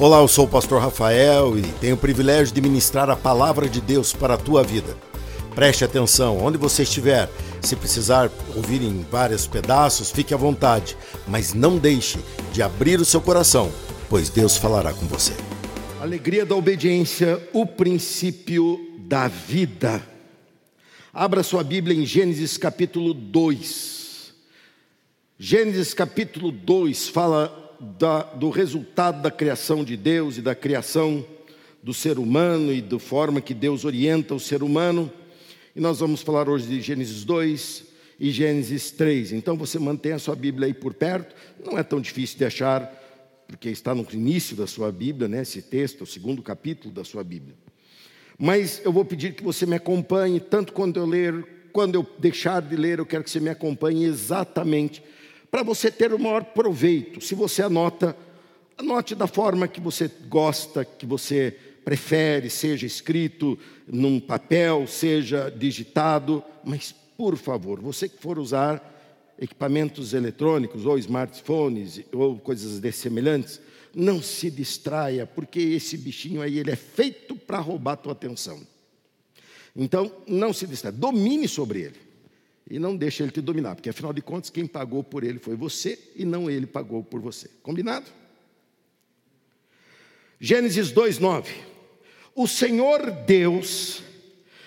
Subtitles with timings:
[0.00, 3.82] Olá, eu sou o pastor Rafael e tenho o privilégio de ministrar a palavra de
[3.82, 4.96] Deus para a tua vida.
[5.54, 7.28] Preste atenção, onde você estiver,
[7.60, 10.96] se precisar ouvir em vários pedaços, fique à vontade,
[11.28, 12.18] mas não deixe
[12.50, 13.70] de abrir o seu coração,
[14.08, 15.34] pois Deus falará com você.
[16.00, 20.02] Alegria da obediência, o princípio da vida.
[21.12, 24.32] Abra sua Bíblia em Gênesis capítulo 2.
[25.38, 31.24] Gênesis capítulo 2 fala da, do resultado da criação de Deus e da criação
[31.82, 35.10] do ser humano e da forma que Deus orienta o ser humano.
[35.74, 37.84] E nós vamos falar hoje de Gênesis 2
[38.18, 39.32] e Gênesis 3.
[39.32, 41.34] Então você mantém a sua Bíblia aí por perto,
[41.64, 42.86] não é tão difícil de achar,
[43.48, 47.24] porque está no início da sua Bíblia, né, esse texto, o segundo capítulo da sua
[47.24, 47.54] Bíblia.
[48.38, 52.60] Mas eu vou pedir que você me acompanhe, tanto quando eu ler, quando eu deixar
[52.60, 55.02] de ler, eu quero que você me acompanhe exatamente
[55.50, 57.20] para você ter o maior proveito.
[57.20, 58.16] Se você anota,
[58.78, 66.42] anote da forma que você gosta, que você prefere, seja escrito num papel, seja digitado,
[66.64, 68.86] mas por favor, você que for usar
[69.38, 73.60] equipamentos eletrônicos ou smartphones ou coisas semelhantes,
[73.94, 78.60] não se distraia, porque esse bichinho aí ele é feito para roubar a tua atenção.
[79.74, 82.09] Então, não se distraia, domine sobre ele.
[82.70, 85.56] E não deixe ele te dominar, porque afinal de contas, quem pagou por ele foi
[85.56, 87.50] você e não ele pagou por você.
[87.62, 88.06] Combinado?
[90.38, 91.50] Gênesis 2:9.
[92.34, 94.04] O Senhor Deus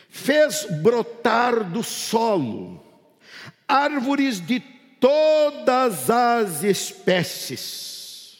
[0.09, 2.83] fez brotar do solo
[3.67, 4.59] árvores de
[4.99, 8.37] todas as espécies,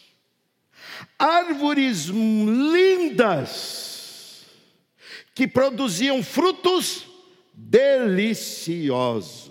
[1.17, 3.83] árvores lindas
[5.33, 7.07] que produziam frutos
[7.53, 9.42] deliciosos.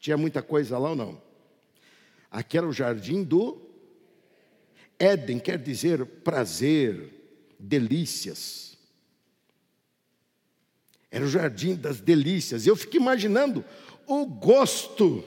[0.00, 1.22] Tinha muita coisa lá ou não?
[2.30, 3.60] Aqui era o jardim do
[4.98, 7.08] Éden, quer dizer prazer,
[7.58, 8.78] delícias.
[11.10, 12.66] Era o jardim das delícias.
[12.66, 13.64] Eu fico imaginando
[14.06, 15.22] o gosto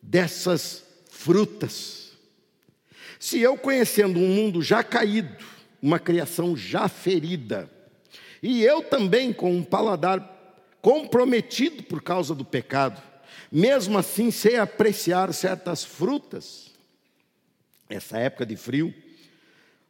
[0.00, 2.12] dessas frutas.
[3.18, 5.44] Se eu conhecendo um mundo já caído,
[5.80, 7.70] uma criação já ferida,
[8.42, 10.30] e eu também com um paladar
[10.80, 13.11] comprometido por causa do pecado,
[13.52, 16.70] mesmo assim sei apreciar certas frutas.
[17.86, 18.94] Essa época de frio,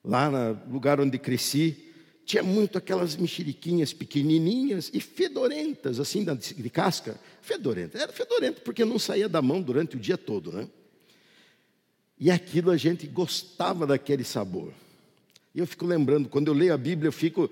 [0.05, 1.93] lá no lugar onde cresci,
[2.25, 7.99] tinha muito aquelas mexeriquinhas pequenininhas e fedorentas, assim, de casca, fedorenta.
[7.99, 10.69] Era fedorenta porque não saía da mão durante o dia todo, né?
[12.19, 14.73] E aquilo a gente gostava daquele sabor.
[15.55, 17.51] E eu fico lembrando, quando eu leio a Bíblia, eu fico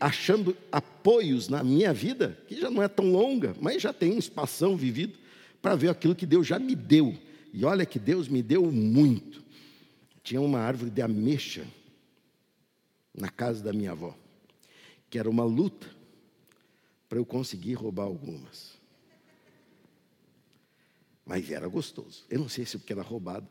[0.00, 4.18] achando apoios na minha vida, que já não é tão longa, mas já tem um
[4.18, 5.18] espação vivido,
[5.60, 7.16] para ver aquilo que Deus já me deu.
[7.52, 9.42] E olha que Deus me deu muito.
[10.22, 11.66] Tinha uma árvore de ameixa
[13.14, 14.16] na casa da minha avó,
[15.08, 15.88] que era uma luta
[17.08, 18.76] para eu conseguir roubar algumas.
[21.24, 22.24] Mas era gostoso.
[22.30, 23.48] Eu não sei se porque era roubado,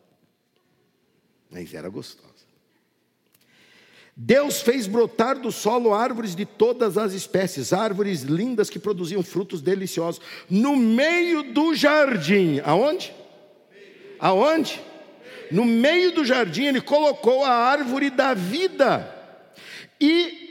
[1.50, 2.48] mas era gostoso.
[4.18, 9.62] Deus fez brotar do solo árvores de todas as espécies, árvores lindas que produziam frutos
[9.62, 12.62] deliciosos, no meio do jardim.
[12.64, 13.14] Aonde?
[14.18, 14.82] Aonde?
[15.52, 19.14] No meio do jardim ele colocou a árvore da vida
[20.00, 20.46] e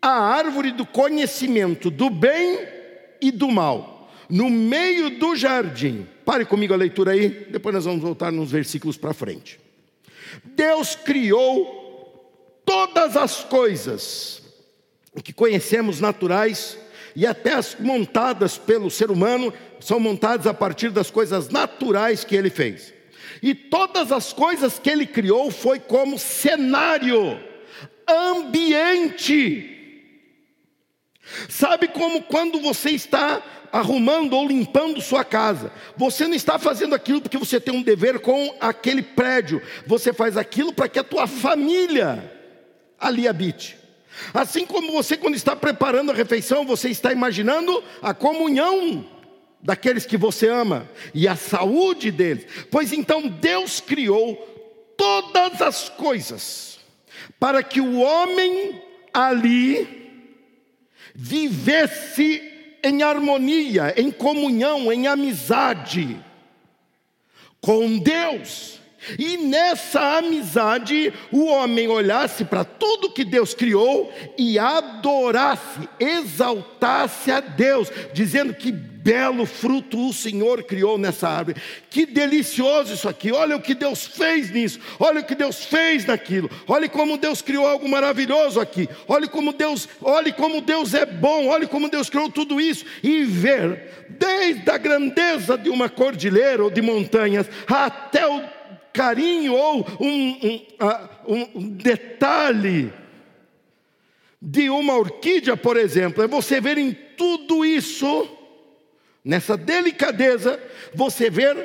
[0.00, 2.60] a árvore do conhecimento do bem
[3.20, 4.10] e do mal.
[4.28, 6.06] No meio do jardim.
[6.24, 9.60] Pare comigo a leitura aí, depois nós vamos voltar nos versículos para frente.
[10.44, 11.81] Deus criou
[12.72, 14.40] todas as coisas
[15.22, 16.78] que conhecemos naturais
[17.14, 22.34] e até as montadas pelo ser humano são montadas a partir das coisas naturais que
[22.34, 22.94] ele fez.
[23.42, 27.38] E todas as coisas que ele criou foi como cenário,
[28.08, 29.68] ambiente.
[31.50, 37.20] Sabe como quando você está arrumando ou limpando sua casa, você não está fazendo aquilo
[37.20, 41.26] porque você tem um dever com aquele prédio, você faz aquilo para que a tua
[41.26, 42.40] família
[43.02, 43.76] ali habite.
[44.32, 49.04] Assim como você, quando está preparando a refeição, você está imaginando a comunhão
[49.60, 52.46] daqueles que você ama e a saúde deles.
[52.70, 54.36] Pois então Deus criou
[54.96, 56.78] todas as coisas
[57.38, 58.80] para que o homem
[59.12, 60.02] ali
[61.14, 62.50] vivesse
[62.82, 66.18] em harmonia, em comunhão, em amizade
[67.60, 68.81] com Deus.
[69.18, 77.40] E nessa amizade, o homem olhasse para tudo que Deus criou e adorasse, exaltasse a
[77.40, 78.70] Deus, dizendo que
[79.02, 81.60] belo fruto o Senhor criou nessa árvore.
[81.90, 83.32] Que delicioso isso aqui.
[83.32, 84.78] Olha o que Deus fez nisso.
[84.98, 86.48] Olha o que Deus fez naquilo.
[86.66, 88.88] Olha como Deus criou algo maravilhoso aqui.
[89.08, 91.48] Olha como Deus, olhe como Deus é bom.
[91.48, 96.70] Olha como Deus criou tudo isso e ver desde a grandeza de uma cordilheira ou
[96.70, 98.61] de montanhas até o
[98.92, 100.66] carinho ou um,
[101.26, 102.92] um, um detalhe
[104.40, 108.28] de uma orquídea, por exemplo, é você ver em tudo isso,
[109.24, 110.60] nessa delicadeza,
[110.92, 111.56] você ver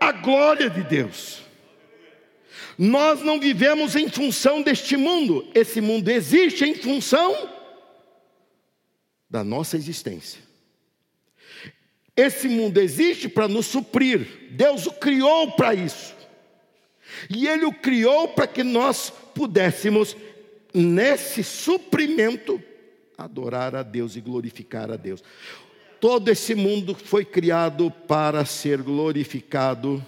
[0.00, 1.42] a glória de Deus.
[2.78, 7.50] Nós não vivemos em função deste mundo, esse mundo existe em função
[9.28, 10.40] da nossa existência.
[12.16, 16.14] Esse mundo existe para nos suprir, Deus o criou para isso.
[17.28, 20.16] E Ele o criou para que nós pudéssemos,
[20.72, 22.62] nesse suprimento,
[23.16, 25.22] adorar a Deus e glorificar a Deus.
[26.00, 30.04] Todo esse mundo foi criado para ser glorificado,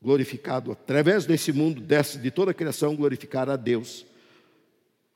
[0.00, 1.82] glorificado através desse mundo,
[2.20, 4.04] de toda a criação, glorificar a Deus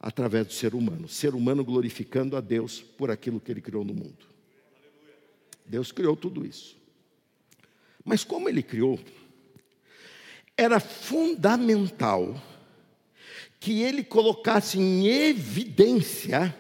[0.00, 1.08] através do ser humano.
[1.08, 4.26] Ser humano glorificando a Deus por aquilo que ele criou no mundo.
[5.66, 6.76] Deus criou tudo isso.
[8.04, 9.00] Mas como ele criou,
[10.56, 12.40] era fundamental
[13.60, 16.54] que ele colocasse em evidência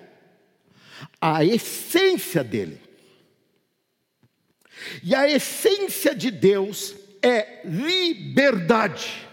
[1.20, 2.80] a essência dele.
[5.02, 9.26] E a essência de Deus é liberdade.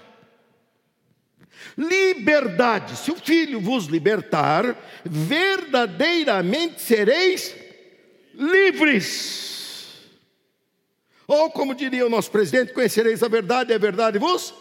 [1.78, 2.98] Liberdade.
[2.98, 7.56] Se o Filho vos libertar, verdadeiramente sereis
[8.34, 9.53] livres.
[11.28, 14.54] Ou como diria o nosso presidente, conhecereis a verdade e a verdade vos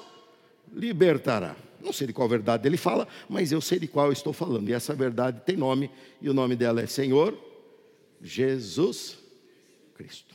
[0.72, 1.56] libertará.
[1.80, 4.68] Não sei de qual verdade ele fala, mas eu sei de qual eu estou falando.
[4.68, 7.36] E essa verdade tem nome, e o nome dela é Senhor
[8.20, 9.18] Jesus
[9.94, 10.32] Cristo.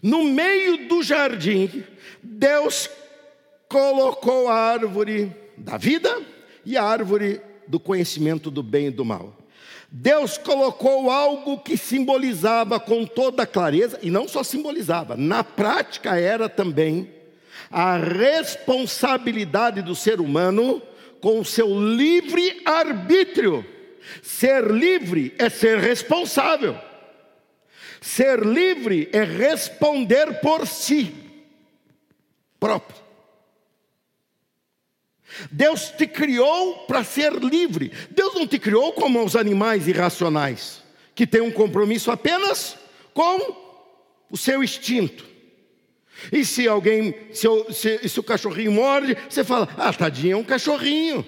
[0.00, 1.84] No meio do jardim,
[2.22, 2.88] Deus
[3.68, 6.22] colocou a árvore da vida
[6.64, 9.36] e a árvore do conhecimento do bem e do mal.
[9.96, 16.48] Deus colocou algo que simbolizava com toda clareza, e não só simbolizava, na prática era
[16.48, 17.08] também
[17.70, 20.82] a responsabilidade do ser humano
[21.20, 23.64] com o seu livre arbítrio.
[24.20, 26.76] Ser livre é ser responsável.
[28.00, 31.14] Ser livre é responder por si
[32.58, 33.03] próprio.
[35.50, 37.92] Deus te criou para ser livre.
[38.10, 40.82] Deus não te criou como os animais irracionais,
[41.14, 42.76] que têm um compromisso apenas
[43.12, 43.64] com
[44.30, 45.24] o seu instinto.
[46.32, 50.44] E se alguém, se, se, se o cachorrinho morde, você fala, ah, tadinho, é um
[50.44, 51.26] cachorrinho.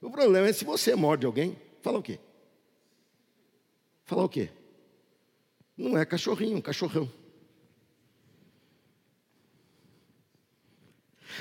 [0.00, 2.18] O problema é se você morde alguém, fala o quê?
[4.04, 4.48] Fala o quê?
[5.76, 7.10] Não é cachorrinho, é um cachorrão.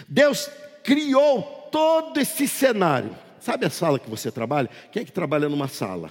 [0.08, 0.50] Deus
[0.88, 3.14] criou todo esse cenário.
[3.42, 4.70] Sabe a sala que você trabalha?
[4.90, 6.10] Quem é que trabalha numa sala?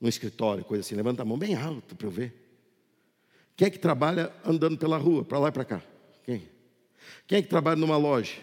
[0.00, 0.96] No escritório, coisa assim.
[0.96, 2.34] Levanta a mão bem alto para eu ver.
[3.56, 5.82] Quem é que trabalha andando pela rua, para lá e para cá?
[6.24, 6.48] Quem?
[7.24, 8.34] Quem é que trabalha numa loja?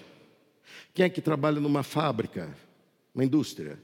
[0.94, 2.56] Quem é que trabalha numa fábrica,
[3.14, 3.78] uma indústria?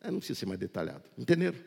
[0.00, 1.02] É, não precisa ser mais detalhado.
[1.18, 1.58] Entenderam?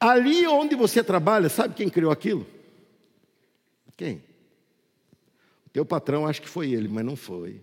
[0.00, 2.44] Ali onde você trabalha, sabe quem criou aquilo?
[3.96, 4.31] Quem?
[5.72, 7.60] Teu patrão, acho que foi ele, mas não foi.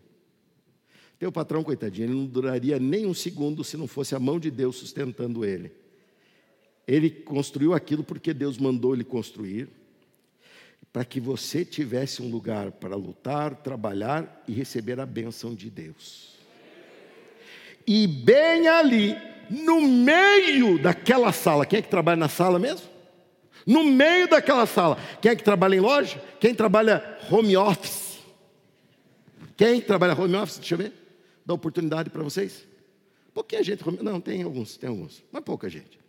[1.19, 4.49] Teu patrão, coitadinho, ele não duraria nem um segundo se não fosse a mão de
[4.49, 5.71] Deus sustentando ele.
[6.87, 9.69] Ele construiu aquilo porque Deus mandou ele construir,
[10.91, 16.39] para que você tivesse um lugar para lutar, trabalhar e receber a bênção de Deus.
[17.85, 19.15] E bem ali,
[19.49, 22.87] no meio daquela sala, quem é que trabalha na sala mesmo?
[23.65, 26.21] No meio daquela sala, quem é que trabalha em loja?
[26.39, 28.19] Quem trabalha home office?
[29.55, 30.57] Quem trabalha home office?
[30.57, 30.93] Deixa eu ver.
[31.45, 32.65] Dá oportunidade para vocês?
[33.33, 33.83] Pouquinha gente.
[34.01, 35.99] Não, tem alguns, tem alguns, mas pouca gente.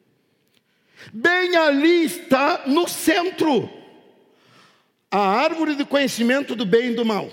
[1.13, 3.69] Bem ali está no centro
[5.11, 7.31] a árvore do conhecimento do bem e do mal.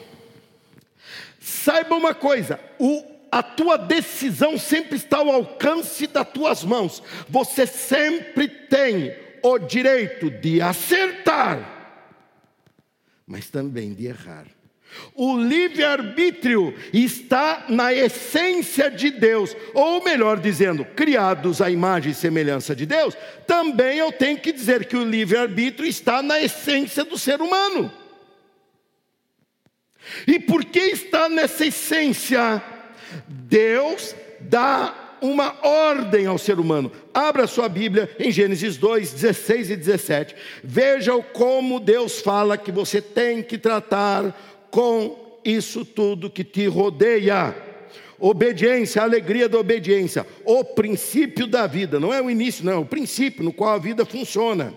[1.39, 7.03] Saiba uma coisa: o, a tua decisão sempre está ao alcance das tuas mãos.
[7.29, 9.13] Você sempre tem
[9.53, 11.77] o direito de acertar
[13.27, 14.45] mas também de errar.
[15.13, 22.73] O livre-arbítrio está na essência de Deus, ou melhor dizendo, criados à imagem e semelhança
[22.73, 27.41] de Deus, também eu tenho que dizer que o livre-arbítrio está na essência do ser
[27.41, 27.91] humano.
[30.25, 32.63] E por que está nessa essência?
[33.27, 36.91] Deus dá uma ordem ao ser humano.
[37.13, 40.35] Abra sua Bíblia em Gênesis 2, 16 e 17.
[40.63, 44.35] Veja como Deus fala que você tem que tratar
[44.69, 47.55] com isso tudo que te rodeia.
[48.19, 52.77] Obediência, a alegria da obediência, o princípio da vida, não é o início, não, é
[52.77, 54.73] o princípio no qual a vida funciona.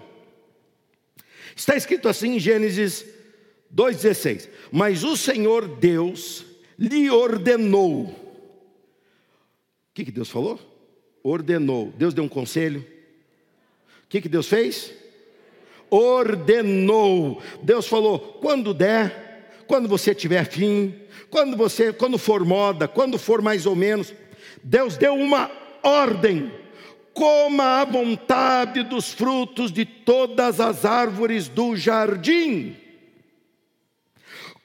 [1.56, 3.04] Está escrito assim em Gênesis
[3.74, 6.44] 2,16: Mas o Senhor Deus
[6.78, 8.14] lhe ordenou.
[9.90, 10.58] O que, que Deus falou?
[11.22, 11.92] Ordenou.
[11.96, 12.80] Deus deu um conselho.
[14.04, 14.92] O que, que Deus fez?
[15.90, 17.42] Ordenou.
[17.62, 20.94] Deus falou: quando der, quando você tiver fim,
[21.30, 24.14] quando você, quando for moda, quando for mais ou menos,
[24.62, 25.50] Deus deu uma
[25.82, 26.50] ordem
[27.12, 32.76] coma à vontade dos frutos de todas as árvores do jardim.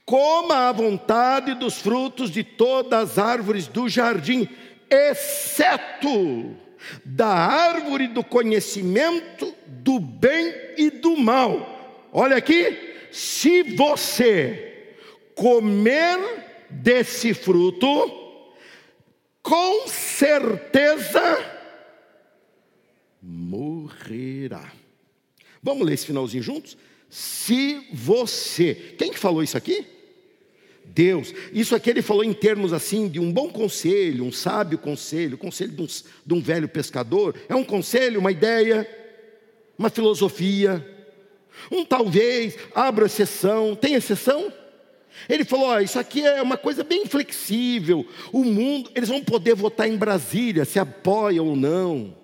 [0.05, 4.48] Coma à vontade dos frutos de todas as árvores do jardim,
[4.95, 6.55] exceto
[7.03, 12.07] da árvore do conhecimento do bem e do mal.
[12.11, 14.95] Olha aqui, se você
[15.35, 16.17] comer
[16.69, 17.87] desse fruto,
[19.41, 21.53] com certeza
[23.21, 24.71] morrerá.
[25.61, 26.77] Vamos ler esse finalzinho juntos?
[27.09, 28.95] Se você.
[28.97, 29.94] Quem que falou isso aqui?
[30.93, 31.33] Deus.
[31.51, 35.71] Isso aqui ele falou em termos assim de um bom conselho, um sábio conselho, conselho
[35.71, 35.87] de um,
[36.25, 37.35] de um velho pescador.
[37.49, 38.87] É um conselho, uma ideia,
[39.77, 40.85] uma filosofia,
[41.71, 43.75] um talvez, abra exceção.
[43.75, 44.51] Tem exceção?
[45.27, 48.05] Ele falou: ó, Isso aqui é uma coisa bem flexível.
[48.31, 52.15] O mundo, eles vão poder votar em Brasília, se apoia ou não.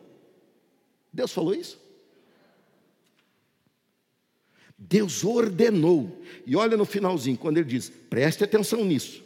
[1.12, 1.81] Deus falou isso?
[4.90, 6.22] Deus ordenou.
[6.46, 9.24] E olha no finalzinho, quando ele diz: preste atenção nisso.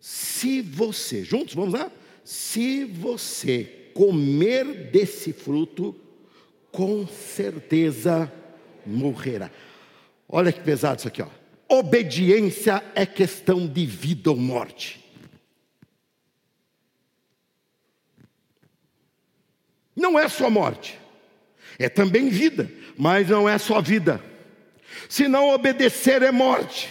[0.00, 1.90] Se você, juntos, vamos lá?
[2.24, 5.94] Se você comer desse fruto,
[6.72, 8.30] com certeza
[8.84, 9.50] morrerá.
[10.28, 11.28] Olha que pesado isso aqui, ó.
[11.68, 15.04] Obediência é questão de vida ou morte.
[19.94, 20.98] Não é só morte.
[21.78, 24.29] É também vida, mas não é só vida.
[25.10, 26.88] Se não obedecer é morte.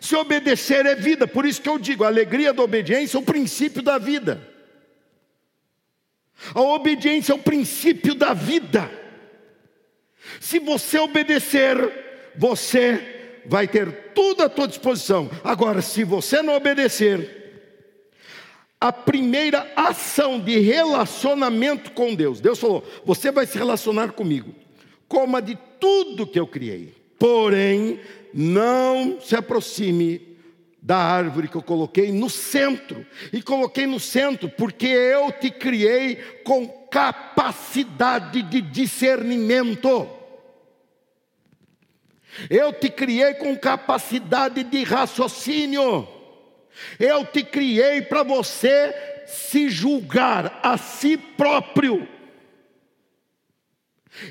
[0.00, 1.24] Se obedecer é vida.
[1.24, 4.44] Por isso que eu digo, a alegria da obediência é o princípio da vida.
[6.52, 8.90] A obediência é o princípio da vida.
[10.40, 11.76] Se você obedecer,
[12.34, 15.30] você vai ter tudo à tua disposição.
[15.44, 17.70] Agora, se você não obedecer,
[18.80, 22.40] a primeira ação de relacionamento com Deus.
[22.40, 24.52] Deus falou: Você vai se relacionar comigo,
[25.06, 28.00] coma de tudo que eu criei, porém,
[28.34, 30.36] não se aproxime
[30.82, 33.06] da árvore que eu coloquei no centro.
[33.32, 40.06] E coloquei no centro porque eu te criei com capacidade de discernimento.
[42.50, 46.06] Eu te criei com capacidade de raciocínio.
[47.00, 48.94] Eu te criei para você
[49.26, 52.06] se julgar a si próprio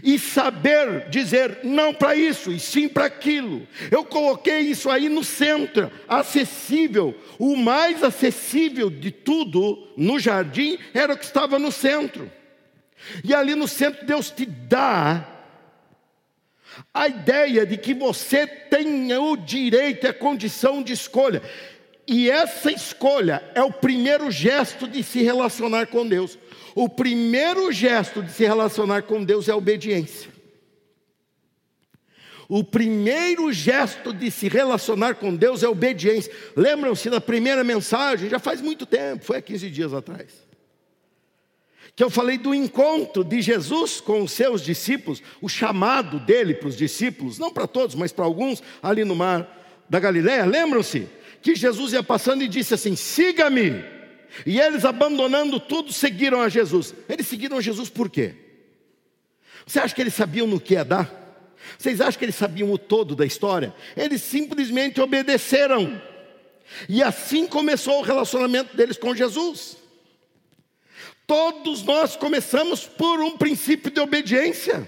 [0.04, 3.68] e saber dizer não para isso e sim para aquilo.
[3.92, 7.16] Eu coloquei isso aí no centro, acessível.
[7.38, 12.32] O mais acessível de tudo no jardim era o que estava no centro.
[13.24, 15.28] E ali no centro Deus te dá
[16.94, 21.42] a ideia de que você tenha o direito e a condição de escolha.
[22.08, 26.38] E essa escolha é o primeiro gesto de se relacionar com Deus.
[26.76, 30.32] O primeiro gesto de se relacionar com Deus é obediência.
[32.50, 36.32] O primeiro gesto de se relacionar com Deus é obediência.
[36.56, 38.30] Lembram-se da primeira mensagem?
[38.30, 40.32] Já faz muito tempo, foi há 15 dias atrás.
[41.96, 46.70] Que eu falei do encontro de Jesus com os seus discípulos, o chamado dele para
[46.70, 50.46] os discípulos, não para todos, mas para alguns, ali no mar da Galiléia.
[50.46, 51.08] Lembram-se?
[51.44, 53.84] que Jesus ia passando e disse assim: siga-me.
[54.46, 56.94] E eles, abandonando tudo, seguiram a Jesus.
[57.08, 58.36] Eles seguiram a Jesus por quê?
[59.66, 61.22] Você acha que eles sabiam no que ia dar?
[61.78, 63.74] Vocês acham que eles sabiam o todo da história?
[63.96, 66.02] Eles simplesmente obedeceram.
[66.90, 69.78] E assim começou o relacionamento deles com Jesus.
[71.26, 74.88] Todos nós começamos por um princípio de obediência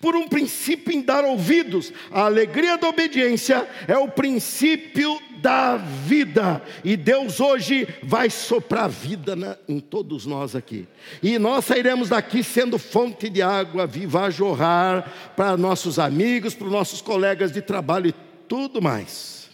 [0.00, 1.92] por um princípio em dar ouvidos.
[2.10, 6.62] A alegria da obediência é o princípio da vida.
[6.84, 10.86] E Deus hoje vai soprar vida na, em todos nós aqui.
[11.22, 16.66] E nós sairemos daqui sendo fonte de água viva a jorrar para nossos amigos, para
[16.66, 18.14] os nossos colegas de trabalho e
[18.46, 19.48] tudo mais.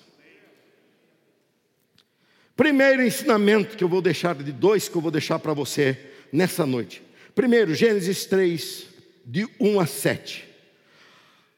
[2.57, 5.99] Primeiro ensinamento que eu vou deixar, de dois que eu vou deixar para você
[6.33, 7.03] nessa noite.
[7.35, 8.87] Primeiro, Gênesis 3,
[9.27, 10.45] de 1 a 7.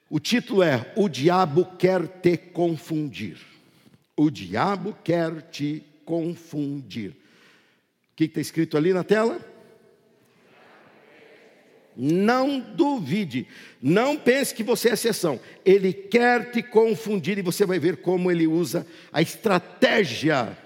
[0.08, 3.55] O título é O Diabo Quer Te Confundir.
[4.16, 7.10] O diabo quer te confundir.
[7.10, 7.14] O
[8.16, 9.38] que está escrito ali na tela?
[11.94, 13.46] Não duvide,
[13.80, 15.40] não pense que você é exceção.
[15.64, 20.56] Ele quer te confundir e você vai ver como ele usa a estratégia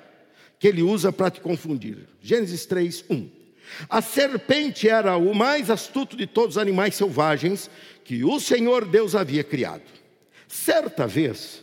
[0.59, 2.09] que ele usa para te confundir.
[2.21, 3.31] Gênesis 3, 1.
[3.89, 7.71] A serpente era o mais astuto de todos os animais selvagens
[8.05, 9.83] que o Senhor Deus havia criado.
[10.49, 11.63] Certa vez,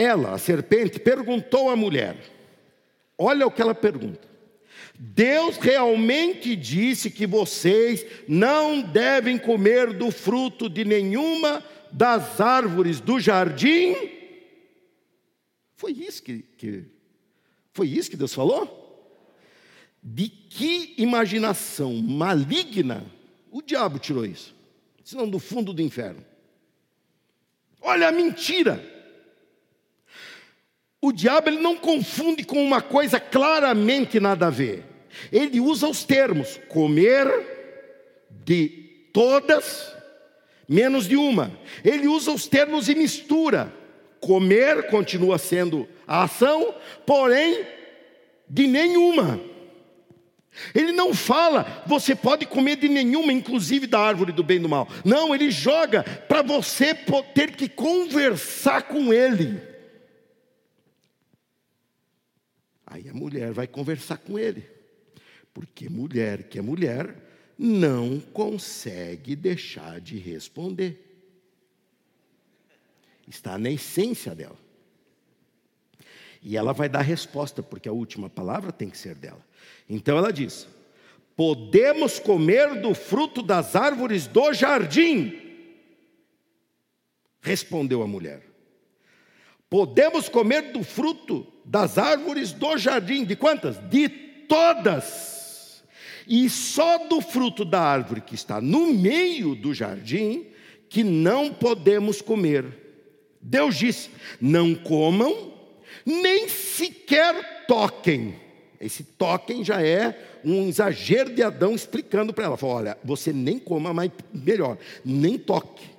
[0.00, 2.16] ela, a serpente, perguntou à mulher:
[3.18, 4.28] olha o que ela pergunta.
[4.98, 13.18] Deus realmente disse que vocês não devem comer do fruto de nenhuma das árvores do
[13.18, 13.96] jardim?
[15.74, 16.84] Foi isso que, que
[17.72, 18.76] foi isso que Deus falou?
[20.02, 23.04] De que imaginação maligna
[23.50, 24.54] o diabo tirou isso?
[25.02, 26.24] Senão do fundo do inferno.
[27.80, 28.99] Olha a mentira.
[31.02, 34.84] O diabo ele não confunde com uma coisa claramente nada a ver.
[35.32, 37.26] Ele usa os termos comer
[38.44, 38.68] de
[39.12, 39.94] todas
[40.68, 41.50] menos de uma.
[41.84, 43.72] Ele usa os termos e mistura.
[44.20, 46.74] Comer continua sendo a ação,
[47.06, 47.64] porém
[48.48, 49.40] de nenhuma.
[50.74, 54.68] Ele não fala, você pode comer de nenhuma, inclusive da árvore do bem e do
[54.68, 54.86] mal.
[55.04, 56.94] Não, ele joga para você
[57.34, 59.69] ter que conversar com ele.
[62.90, 64.68] Aí a mulher vai conversar com ele,
[65.54, 67.14] porque mulher que é mulher
[67.56, 71.06] não consegue deixar de responder.
[73.28, 74.58] Está na essência dela.
[76.42, 79.44] E ela vai dar resposta, porque a última palavra tem que ser dela.
[79.88, 80.66] Então ela diz:
[81.36, 85.38] Podemos comer do fruto das árvores do jardim?
[87.40, 88.49] Respondeu a mulher.
[89.70, 93.24] Podemos comer do fruto das árvores do jardim.
[93.24, 93.78] De quantas?
[93.88, 95.84] De todas.
[96.26, 100.46] E só do fruto da árvore que está no meio do jardim
[100.88, 102.66] que não podemos comer.
[103.40, 105.52] Deus disse: não comam,
[106.04, 108.34] nem sequer toquem.
[108.80, 113.94] Esse toquem já é um exagero de Adão explicando para ela: olha, você nem coma,
[113.94, 115.89] mas melhor, nem toque.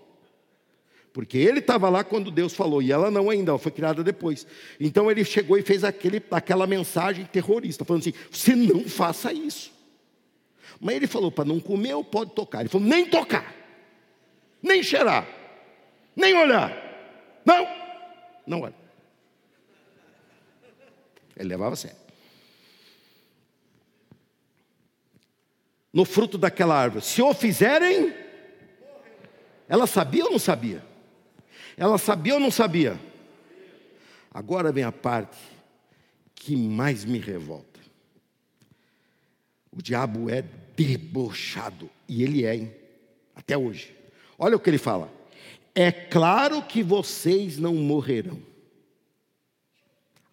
[1.14, 4.48] Porque ele estava lá quando Deus falou, e ela não ainda, ela foi criada depois.
[4.80, 9.74] Então ele chegou e fez aquele, aquela mensagem terrorista, falando assim: você não faça isso.
[10.80, 12.62] Mas ele falou: para não comer ou pode tocar?
[12.62, 13.54] Ele falou: nem tocar,
[14.64, 15.28] nem cheirar,
[16.16, 16.72] nem olhar.
[17.44, 17.68] Não,
[18.48, 18.76] não olha.
[21.36, 21.98] Ele levava a sério.
[25.92, 28.14] No fruto daquela árvore, se o fizerem,
[29.68, 30.91] ela sabia ou não sabia?
[31.82, 32.96] Ela sabia ou não sabia?
[34.32, 35.36] Agora vem a parte
[36.36, 37.80] que mais me revolta.
[39.72, 40.44] O diabo é
[40.78, 42.72] debochado, e ele é, hein?
[43.36, 43.96] até hoje.
[44.38, 45.12] Olha o que ele fala:
[45.74, 48.40] é claro que vocês não morrerão.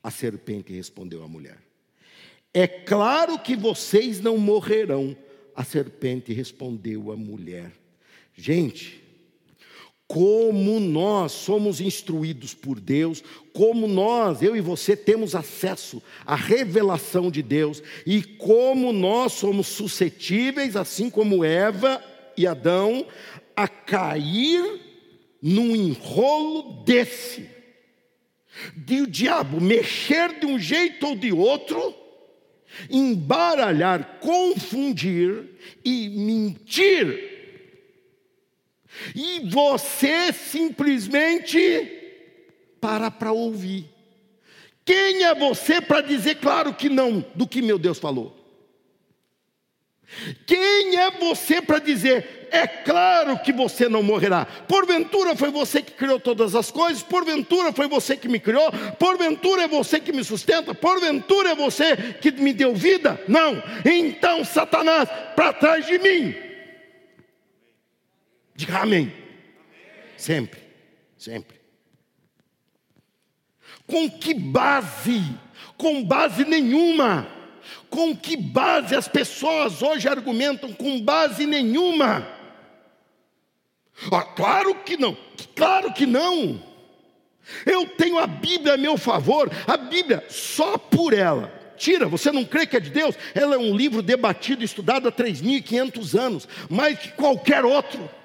[0.02, 1.56] A serpente respondeu à mulher:
[2.52, 5.16] É claro que vocês não morrerão.
[5.56, 7.72] A serpente respondeu à mulher:
[8.34, 9.07] Gente,
[10.08, 17.30] como nós somos instruídos por Deus, como nós, eu e você, temos acesso à revelação
[17.30, 22.02] de Deus e como nós somos suscetíveis, assim como Eva
[22.38, 23.06] e Adão,
[23.54, 24.80] a cair
[25.42, 27.46] num enrolo desse,
[28.74, 31.94] de o diabo mexer de um jeito ou de outro,
[32.90, 35.50] embaralhar, confundir
[35.84, 37.37] e mentir
[39.14, 41.92] e você simplesmente
[42.80, 43.88] para para ouvir.
[44.84, 48.38] Quem é você para dizer claro que não do que meu Deus falou?
[50.46, 54.46] Quem é você para dizer, é claro que você não morrerá?
[54.66, 57.02] Porventura foi você que criou todas as coisas?
[57.02, 58.72] Porventura foi você que me criou?
[58.98, 60.74] Porventura é você que me sustenta?
[60.74, 63.20] Porventura é você que me deu vida?
[63.28, 63.62] Não.
[63.84, 66.47] Então, Satanás, para trás de mim.
[68.58, 69.12] Diga amém.
[70.16, 70.60] Sempre,
[71.16, 71.60] sempre.
[73.86, 75.22] Com que base?
[75.76, 77.28] Com base nenhuma.
[77.88, 80.72] Com que base as pessoas hoje argumentam?
[80.72, 82.26] Com base nenhuma.
[84.10, 85.16] Ah, claro que não,
[85.54, 86.60] claro que não.
[87.64, 91.46] Eu tenho a Bíblia a meu favor, a Bíblia só por ela.
[91.76, 93.14] Tira, você não crê que é de Deus?
[93.36, 98.17] Ela é um livro debatido, estudado há 3.500 anos, mais que qualquer outro.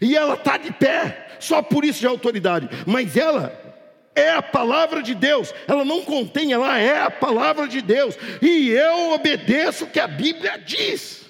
[0.00, 2.68] E ela está de pé, só por isso de autoridade.
[2.86, 3.58] Mas ela
[4.14, 8.16] é a palavra de Deus, ela não contém, ela é a palavra de Deus.
[8.42, 11.20] E eu obedeço o que a Bíblia diz.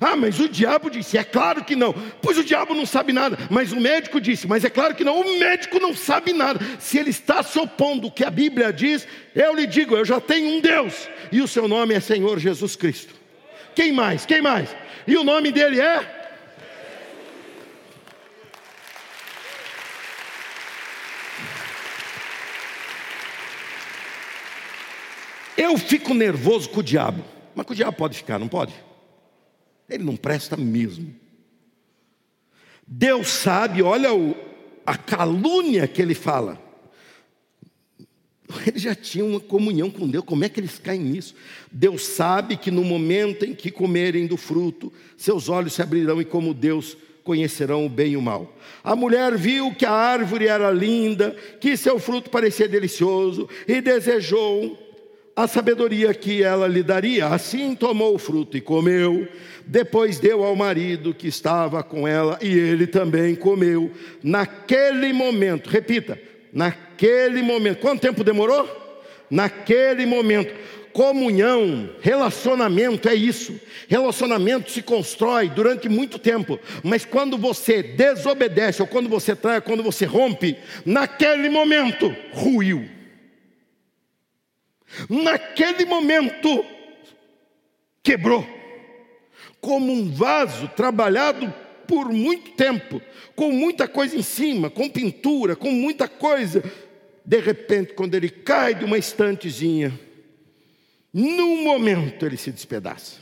[0.00, 1.94] Ah, mas o diabo disse, é claro que não.
[2.20, 5.20] Pois o diabo não sabe nada, mas o médico disse, mas é claro que não.
[5.20, 6.60] O médico não sabe nada.
[6.78, 10.20] Se ele está se opondo ao que a Bíblia diz, eu lhe digo, eu já
[10.20, 13.14] tenho um Deus, e o seu nome é Senhor Jesus Cristo.
[13.74, 14.26] Quem mais?
[14.26, 14.74] Quem mais?
[15.06, 16.18] E o nome dele é?
[25.56, 28.72] Eu fico nervoso com o diabo, mas com o diabo pode ficar, não pode?
[29.88, 31.14] Ele não presta mesmo.
[32.86, 34.36] Deus sabe, olha o,
[34.86, 36.67] a calúnia que ele fala.
[38.66, 41.34] Eles já tinham uma comunhão com Deus, como é que eles caem nisso?
[41.70, 46.24] Deus sabe que no momento em que comerem do fruto, seus olhos se abrirão e,
[46.24, 48.56] como Deus, conhecerão o bem e o mal.
[48.82, 54.78] A mulher viu que a árvore era linda, que seu fruto parecia delicioso e desejou
[55.36, 57.26] a sabedoria que ela lhe daria.
[57.26, 59.28] Assim tomou o fruto e comeu.
[59.66, 63.92] Depois deu ao marido que estava com ela e ele também comeu.
[64.22, 66.18] Naquele momento, repita,
[66.52, 67.80] naquele momento.
[67.80, 68.68] Quanto tempo demorou?
[69.30, 70.54] Naquele momento.
[70.92, 73.60] Comunhão, relacionamento é isso.
[73.86, 79.82] Relacionamento se constrói durante muito tempo, mas quando você desobedece, ou quando você trai, quando
[79.82, 82.88] você rompe, naquele momento, ruiu.
[85.08, 86.64] Naquele momento,
[88.02, 88.44] quebrou,
[89.60, 91.52] como um vaso trabalhado
[91.88, 93.02] por muito tempo,
[93.34, 96.62] com muita coisa em cima, com pintura, com muita coisa.
[97.24, 99.98] De repente, quando ele cai de uma estantezinha,
[101.12, 103.16] num momento ele se despedaça.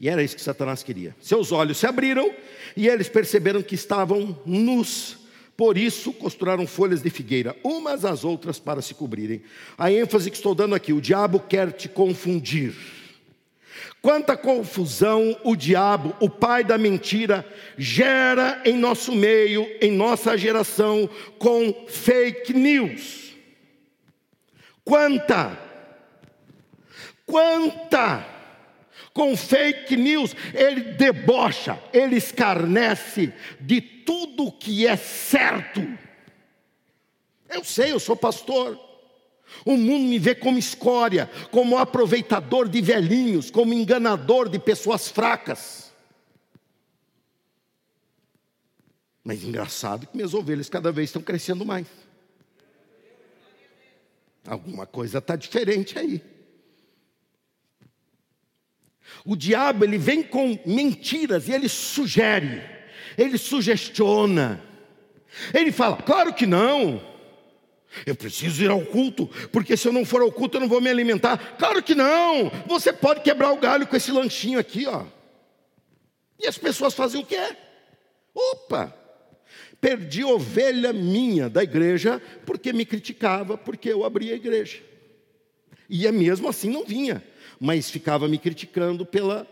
[0.00, 1.14] E era isso que Satanás queria.
[1.20, 2.34] Seus olhos se abriram
[2.76, 5.22] e eles perceberam que estavam nus
[5.56, 9.42] por isso costuraram folhas de figueira, umas às outras para se cobrirem.
[9.76, 12.74] A ênfase que estou dando aqui: o diabo quer te confundir.
[14.00, 17.46] Quanta confusão o diabo, o pai da mentira,
[17.78, 21.08] gera em nosso meio, em nossa geração,
[21.38, 23.32] com fake news.
[24.84, 25.56] Quanta,
[27.24, 28.26] quanta,
[29.14, 35.86] com fake news, ele debocha, ele escarnece de tudo que é certo.
[37.48, 38.91] Eu sei, eu sou pastor.
[39.64, 45.92] O mundo me vê como escória, como aproveitador de velhinhos, como enganador de pessoas fracas.
[49.24, 51.86] Mas engraçado que minhas ovelhas cada vez estão crescendo mais.
[54.44, 56.22] Alguma coisa está diferente aí.
[59.24, 62.72] O diabo ele vem com mentiras e ele sugere
[63.16, 64.62] ele sugestiona.
[65.52, 67.11] Ele fala: claro que não.
[68.06, 70.80] Eu preciso ir ao culto, porque se eu não for ao culto eu não vou
[70.80, 71.56] me alimentar.
[71.58, 72.50] Claro que não.
[72.66, 75.04] Você pode quebrar o galho com esse lanchinho aqui, ó.
[76.38, 77.56] E as pessoas fazem o quê?
[78.34, 78.94] Opa!
[79.80, 84.78] Perdi ovelha minha da igreja porque me criticava, porque eu abri a igreja.
[85.88, 87.22] E é mesmo assim não vinha,
[87.60, 89.46] mas ficava me criticando pela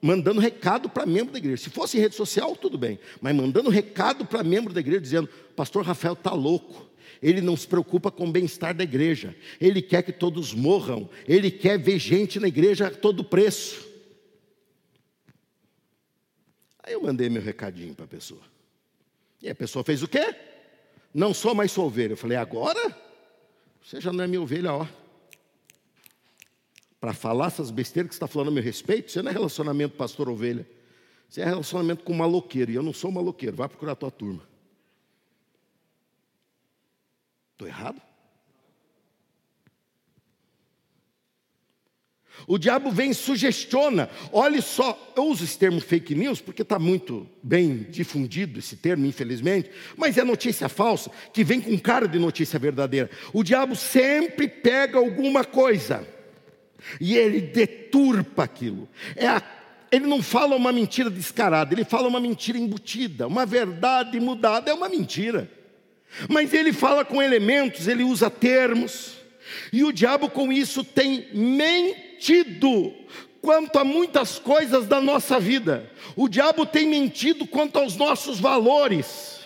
[0.00, 1.64] mandando recado para membro da igreja.
[1.64, 5.84] Se fosse rede social, tudo bem, mas mandando recado para membro da igreja, dizendo: Pastor
[5.84, 6.88] Rafael está louco.
[7.22, 9.34] Ele não se preocupa com o bem-estar da igreja.
[9.60, 11.08] Ele quer que todos morram.
[11.26, 13.86] Ele quer ver gente na igreja a todo preço.
[16.82, 18.42] Aí eu mandei meu recadinho para a pessoa.
[19.42, 20.34] E a pessoa fez o quê?
[21.12, 22.12] Não sou mais sua ovelha.
[22.12, 22.96] Eu falei, agora?
[23.82, 24.86] Você já não é minha ovelha, ó
[27.06, 29.96] para falar essas besteiras que você está falando a meu respeito, você não é relacionamento
[29.96, 30.68] pastor-ovelha.
[31.28, 32.72] Você é relacionamento com maloqueiro.
[32.72, 33.56] E eu não sou maloqueiro.
[33.56, 34.42] Vai procurar a tua turma.
[37.56, 38.02] Estou errado?
[42.46, 44.10] O diabo vem e sugestiona.
[44.30, 49.06] Olhe só, eu uso esse termo fake news porque está muito bem difundido esse termo,
[49.06, 53.08] infelizmente, mas é notícia falsa que vem com cara de notícia verdadeira.
[53.32, 56.06] O diabo sempre pega alguma coisa
[57.00, 58.86] e ele deturpa aquilo.
[59.14, 59.42] É a,
[59.90, 64.74] ele não fala uma mentira descarada, ele fala uma mentira embutida, uma verdade mudada, é
[64.74, 65.55] uma mentira.
[66.28, 69.16] Mas ele fala com elementos, ele usa termos,
[69.72, 72.92] e o diabo com isso tem mentido
[73.40, 75.90] quanto a muitas coisas da nossa vida.
[76.16, 79.40] O diabo tem mentido quanto aos nossos valores.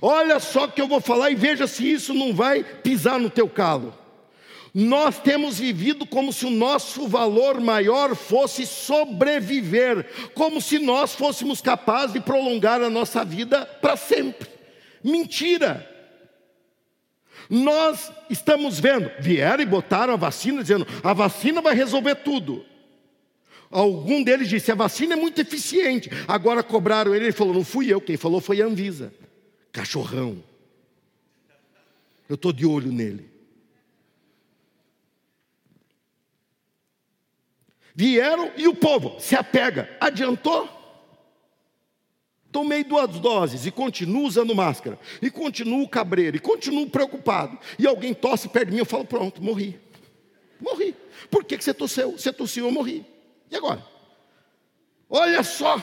[0.00, 3.48] Olha só que eu vou falar e veja se isso não vai pisar no teu
[3.48, 3.94] calo.
[4.74, 11.60] Nós temos vivido como se o nosso valor maior fosse sobreviver, como se nós fôssemos
[11.60, 14.48] capazes de prolongar a nossa vida para sempre.
[15.02, 15.88] Mentira!
[17.48, 22.64] Nós estamos vendo, vieram e botaram a vacina, dizendo: a vacina vai resolver tudo.
[23.70, 26.10] Algum deles disse: a vacina é muito eficiente.
[26.28, 29.12] Agora cobraram ele, ele falou: não fui eu, quem falou foi a Anvisa.
[29.72, 30.42] Cachorrão.
[32.28, 33.30] Eu estou de olho nele.
[37.94, 39.94] Vieram e o povo se apega.
[40.00, 40.81] Adiantou?
[42.52, 44.98] Tomei duas doses e continuo usando máscara.
[45.22, 46.36] E continuo cabreiro.
[46.36, 47.58] E continuo preocupado.
[47.78, 48.80] E alguém tosse perto de mim.
[48.80, 49.80] Eu falo: Pronto, morri.
[50.60, 50.94] Morri.
[51.30, 52.12] Por que, que você tossiu?
[52.12, 53.06] Você tossiu, eu morri.
[53.50, 53.82] E agora?
[55.08, 55.80] Olha só.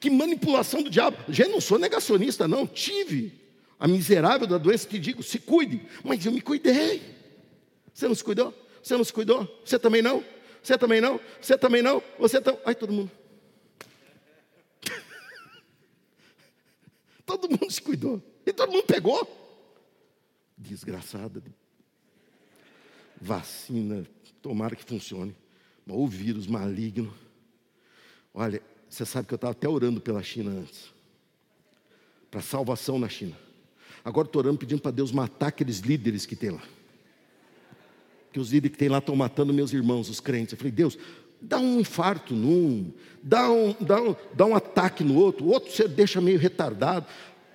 [0.00, 1.18] Que manipulação do diabo.
[1.28, 2.66] Já não sou negacionista, não.
[2.66, 3.38] Tive
[3.78, 4.88] a miserável da doença.
[4.88, 5.82] Te digo: se cuide.
[6.02, 7.02] Mas eu me cuidei.
[7.92, 8.54] Você não se cuidou?
[8.82, 9.60] Você não se cuidou?
[9.62, 10.24] Você também não?
[10.62, 11.20] Você também não?
[11.38, 12.02] Você também não?
[12.18, 12.60] Você também.
[12.64, 13.10] Ai, todo mundo.
[17.38, 18.22] Todo mundo se cuidou.
[18.44, 19.26] E todo mundo pegou.
[20.56, 21.42] Desgraçada.
[23.20, 24.06] Vacina,
[24.40, 25.34] tomara que funcione.
[25.88, 27.12] O vírus maligno.
[28.34, 30.92] Olha, você sabe que eu estava até orando pela China antes.
[32.30, 33.36] Para salvação na China.
[34.04, 36.62] Agora estou orando pedindo para Deus matar aqueles líderes que tem lá
[38.32, 40.52] que os líderes que tem lá estão matando meus irmãos, os crentes.
[40.52, 40.98] Eu falei, Deus,
[41.42, 45.70] dá um infarto num, dá um, dá um, dá um ataque no outro, o outro
[45.70, 47.06] você deixa meio retardado.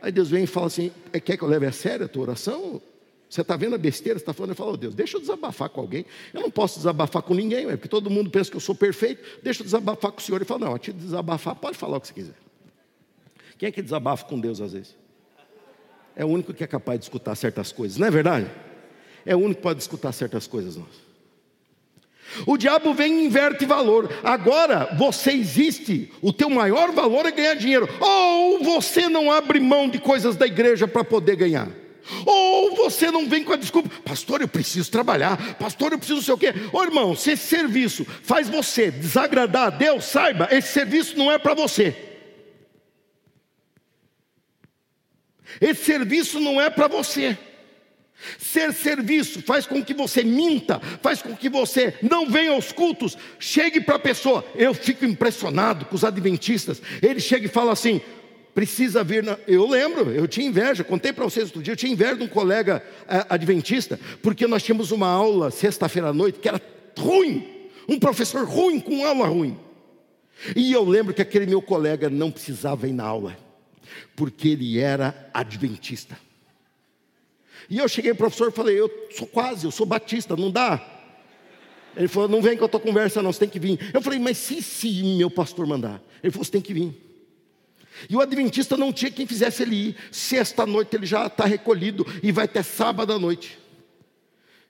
[0.01, 2.23] Aí Deus vem e fala assim: é, quer que eu leve a sério a tua
[2.23, 2.81] oração?
[3.29, 5.67] Você está vendo a besteira, você está falando, eu falo, oh, Deus, deixa eu desabafar
[5.67, 6.05] com alguém.
[6.33, 9.41] Eu não posso desabafar com ninguém, é porque todo mundo pensa que eu sou perfeito.
[9.43, 10.37] Deixa eu desabafar com o Senhor.
[10.37, 12.35] Ele fala, não, te desabafar, pode falar o que você quiser.
[13.57, 14.95] Quem é que desabafa com Deus às vezes?
[16.15, 18.49] É o único que é capaz de escutar certas coisas, não é verdade?
[19.27, 21.06] é o único que pode escutar certas coisas nós.
[22.45, 24.09] O diabo vem e inverte valor.
[24.23, 27.87] Agora você existe, o teu maior valor é ganhar dinheiro.
[27.99, 31.67] Ou você não abre mão de coisas da igreja para poder ganhar.
[32.25, 36.23] Ou você não vem com a desculpa, pastor, eu preciso trabalhar, pastor, eu preciso não
[36.23, 36.53] sei o quê.
[36.71, 41.37] Ô irmão, se esse serviço faz você desagradar a Deus, saiba, esse serviço não é
[41.37, 41.95] para você.
[45.59, 47.37] Esse serviço não é para você.
[48.39, 53.17] Ser serviço faz com que você minta, faz com que você não venha aos cultos.
[53.39, 54.43] Chegue para a pessoa.
[54.55, 56.81] Eu fico impressionado com os adventistas.
[57.01, 58.01] Ele chega e fala assim:
[58.57, 59.23] precisa vir.
[59.23, 59.37] Na...
[59.47, 62.27] Eu lembro, eu tinha inveja, contei para vocês outro dia, eu tinha inveja de um
[62.27, 66.59] colega é, adventista, porque nós tínhamos uma aula sexta-feira à noite que era
[66.97, 67.47] ruim,
[67.87, 69.57] um professor ruim com aula ruim.
[70.55, 73.37] E eu lembro que aquele meu colega não precisava ir na aula,
[74.15, 76.17] porque ele era adventista.
[77.69, 80.49] E eu cheguei para o professor e falei, eu sou quase, eu sou batista, não
[80.49, 80.81] dá?
[81.95, 83.91] Ele falou, não vem com a tua conversa não, você tem que vir.
[83.93, 86.01] Eu falei, mas se sim, meu pastor mandar.
[86.23, 86.93] Ele falou, você tem que vir.
[88.09, 89.95] E o adventista não tinha quem fizesse ele ir.
[90.11, 93.57] Sexta noite ele já está recolhido e vai até sábado à noite.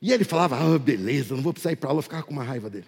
[0.02, 2.44] E ele falava, ah, beleza, não vou precisar ir para aula, eu ficava com uma
[2.44, 2.86] raiva dele.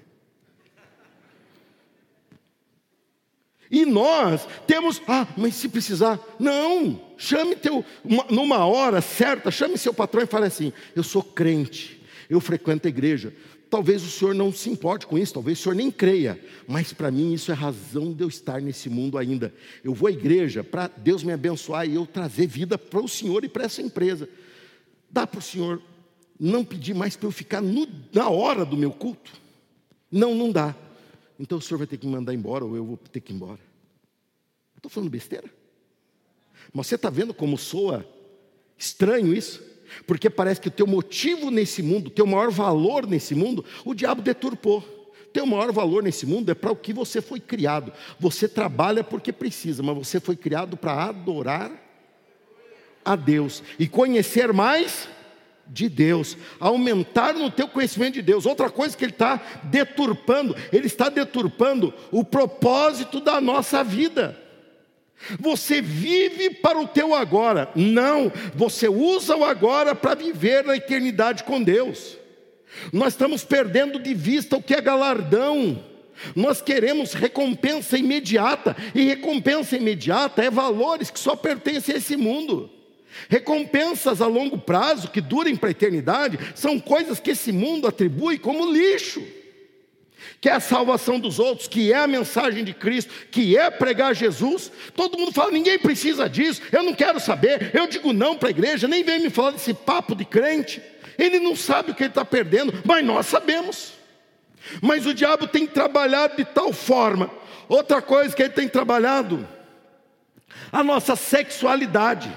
[3.71, 9.77] E nós temos, ah, mas se precisar, não, chame teu, uma, numa hora certa, chame
[9.77, 13.33] seu patrão e fale assim: eu sou crente, eu frequento a igreja.
[13.69, 17.11] Talvez o senhor não se importe com isso, talvez o senhor nem creia, mas para
[17.11, 19.53] mim isso é razão de eu estar nesse mundo ainda.
[19.83, 23.43] Eu vou à igreja para Deus me abençoar e eu trazer vida para o senhor
[23.43, 24.27] e para essa empresa.
[25.11, 25.79] Dá para o senhor
[26.39, 29.31] não pedir mais para eu ficar no, na hora do meu culto?
[30.11, 30.75] Não, não dá.
[31.39, 33.35] Então o senhor vai ter que me mandar embora ou eu vou ter que ir
[33.35, 33.59] embora.
[34.75, 35.49] Estou falando besteira?
[36.73, 38.05] Mas você está vendo como soa
[38.77, 39.63] estranho isso?
[40.05, 43.93] Porque parece que o teu motivo nesse mundo, o teu maior valor nesse mundo, o
[43.93, 44.79] diabo deturpou.
[45.23, 47.93] O teu maior valor nesse mundo é para o que você foi criado.
[48.19, 51.71] Você trabalha porque precisa, mas você foi criado para adorar
[53.03, 55.07] a Deus e conhecer mais
[55.69, 58.45] de Deus, aumentar no teu conhecimento de Deus.
[58.45, 64.37] Outra coisa que ele está deturpando, ele está deturpando o propósito da nossa vida.
[65.39, 71.43] Você vive para o teu agora, não, você usa o agora para viver na eternidade
[71.43, 72.17] com Deus.
[72.93, 75.83] Nós estamos perdendo de vista o que é galardão.
[76.35, 82.69] Nós queremos recompensa imediata, e recompensa imediata é valores que só pertencem a esse mundo.
[83.27, 88.37] Recompensas a longo prazo, que durem para a eternidade, são coisas que esse mundo atribui
[88.37, 89.21] como lixo.
[90.41, 94.13] que é a salvação dos outros, que é a mensagem de Cristo, que é pregar
[94.15, 94.71] Jesus.
[94.95, 97.71] Todo mundo fala, ninguém precisa disso, eu não quero saber.
[97.73, 100.81] Eu digo não para a igreja, nem vem me falar desse papo de crente.
[101.17, 103.93] Ele não sabe o que ele está perdendo, mas nós sabemos.
[104.81, 107.29] Mas o diabo tem trabalhado de tal forma.
[107.67, 109.47] Outra coisa que ele tem trabalhado,
[110.71, 112.31] a nossa sexualidade.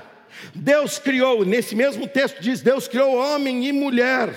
[0.54, 4.34] Deus criou, nesse mesmo texto diz: Deus criou homem e mulher.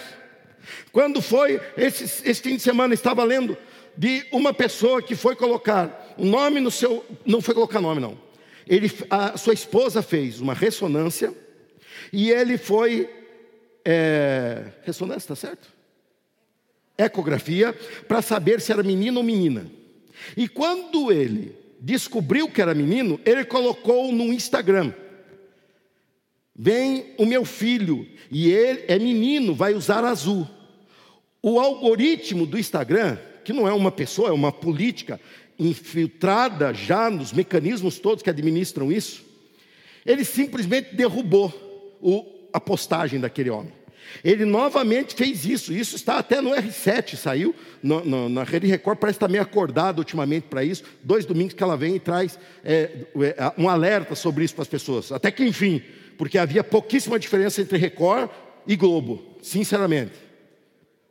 [0.91, 3.57] Quando foi, esse, esse fim de semana, estava lendo
[3.97, 7.05] de uma pessoa que foi colocar um nome no seu.
[7.25, 8.17] Não foi colocar nome, não.
[8.67, 11.33] Ele, a sua esposa fez uma ressonância
[12.11, 13.09] e ele foi.
[13.83, 15.69] É, ressonância, está certo?
[16.97, 17.73] Ecografia,
[18.07, 19.69] para saber se era menino ou menina.
[20.35, 24.93] E quando ele descobriu que era menino, ele colocou no Instagram.
[26.55, 30.47] Vem o meu filho, e ele é menino, vai usar azul.
[31.43, 35.19] O algoritmo do Instagram, que não é uma pessoa, é uma política
[35.59, 39.23] infiltrada já nos mecanismos todos que administram isso,
[40.05, 41.53] ele simplesmente derrubou
[42.01, 43.73] o, a postagem daquele homem.
[44.23, 48.97] Ele novamente fez isso, isso está até no R7, saiu no, no, na Rede Record,
[48.97, 50.83] parece estar meio acordado ultimamente para isso.
[51.03, 54.67] Dois domingos que ela vem e traz é, é, um alerta sobre isso para as
[54.67, 55.11] pessoas.
[55.11, 55.81] Até que enfim,
[56.17, 58.30] porque havia pouquíssima diferença entre Record
[58.67, 60.13] e Globo, sinceramente.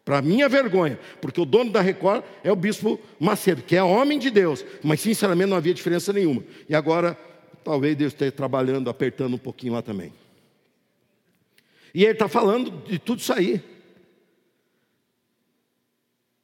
[0.04, 4.18] Para minha vergonha, porque o dono da Record é o bispo Macedo, que é homem
[4.18, 6.44] de Deus, mas sinceramente não havia diferença nenhuma.
[6.68, 7.18] E agora,
[7.64, 10.12] talvez Deus esteja trabalhando, apertando um pouquinho lá também.
[11.94, 13.62] E ele está falando de tudo isso aí.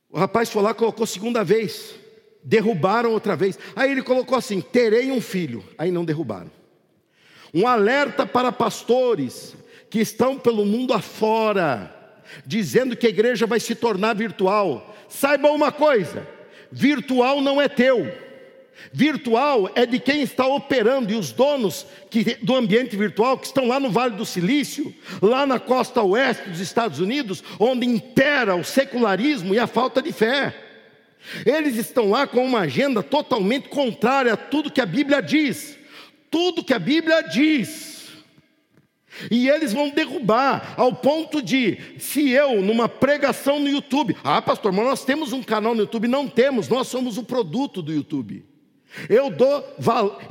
[0.09, 1.95] O rapaz foi lá, colocou segunda vez,
[2.43, 3.59] derrubaram outra vez.
[3.77, 5.63] Aí ele colocou assim: terei um filho.
[5.77, 6.51] Aí não derrubaram.
[7.53, 9.57] Um alerta para pastores
[9.89, 12.01] que estão pelo mundo afora
[12.47, 14.97] dizendo que a igreja vai se tornar virtual.
[15.09, 16.27] Saiba uma coisa:
[16.71, 18.31] virtual não é teu.
[18.93, 23.69] Virtual é de quem está operando e os donos que, do ambiente virtual que estão
[23.69, 28.65] lá no Vale do Silício, lá na costa oeste dos Estados Unidos, onde impera o
[28.65, 30.55] secularismo e a falta de fé.
[31.45, 35.79] Eles estão lá com uma agenda totalmente contrária a tudo que a Bíblia diz.
[36.31, 37.91] Tudo que a Bíblia diz.
[39.31, 44.73] E eles vão derrubar ao ponto de, se eu, numa pregação no YouTube, ah, pastor,
[44.73, 48.50] mas nós temos um canal no YouTube, não temos, nós somos o produto do YouTube.
[49.09, 49.65] Eu dou,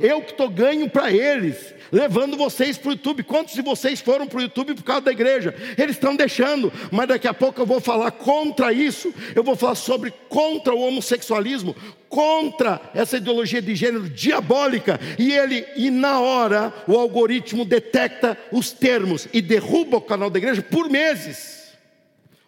[0.00, 3.22] eu que estou ganho para eles, levando vocês para o YouTube.
[3.22, 5.54] Quantos de vocês foram para o YouTube por causa da igreja?
[5.78, 9.12] Eles estão deixando, mas daqui a pouco eu vou falar contra isso.
[9.34, 11.74] Eu vou falar sobre contra o homossexualismo,
[12.08, 15.00] contra essa ideologia de gênero diabólica.
[15.18, 20.38] E ele, e na hora, o algoritmo detecta os termos e derruba o canal da
[20.38, 21.72] igreja por meses,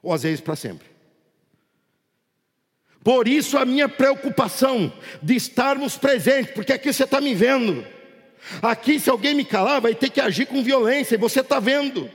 [0.02, 0.91] ou às vezes para sempre.
[3.02, 7.84] Por isso a minha preocupação de estarmos presentes, porque aqui você está me vendo.
[8.60, 12.08] Aqui, se alguém me calar, vai ter que agir com violência, e você está vendo.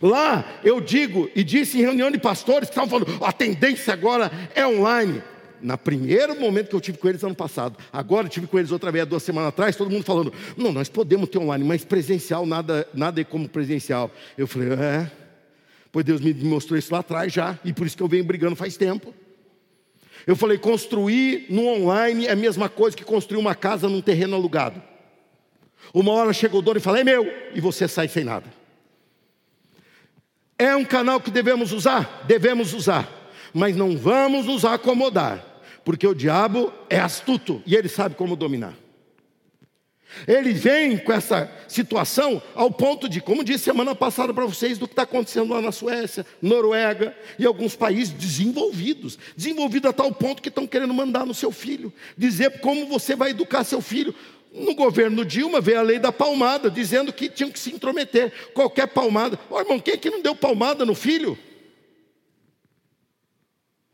[0.00, 4.30] Lá eu digo e disse em reunião de pastores que estavam falando, a tendência agora
[4.54, 5.22] é online.
[5.60, 8.70] Na primeiro momento que eu tive com eles ano passado, agora eu tive com eles
[8.70, 12.46] outra vez duas semanas atrás, todo mundo falando, não, nós podemos ter online, mas presencial
[12.46, 14.10] nada, nada é como presencial.
[14.36, 15.10] Eu falei, é,
[15.90, 18.54] pois Deus me mostrou isso lá atrás já, e por isso que eu venho brigando
[18.54, 19.12] faz tempo.
[20.26, 24.36] Eu falei, construir no online é a mesma coisa que construir uma casa num terreno
[24.36, 24.82] alugado.
[25.92, 28.46] Uma hora chega o dono e fala, é meu, e você sai sem nada.
[30.58, 32.24] É um canal que devemos usar?
[32.26, 33.08] Devemos usar,
[33.54, 38.74] mas não vamos nos acomodar, porque o diabo é astuto e ele sabe como dominar.
[40.26, 44.86] Ele vem com essa situação ao ponto de, como disse semana passada para vocês, do
[44.86, 50.42] que está acontecendo lá na Suécia, Noruega e alguns países desenvolvidos desenvolvidos a tal ponto
[50.42, 54.14] que estão querendo mandar no seu filho, dizer como você vai educar seu filho.
[54.52, 58.32] No governo Dilma veio a lei da palmada, dizendo que tinham que se intrometer.
[58.54, 59.38] Qualquer palmada.
[59.50, 61.38] Ô irmão, quem é que não deu palmada no filho?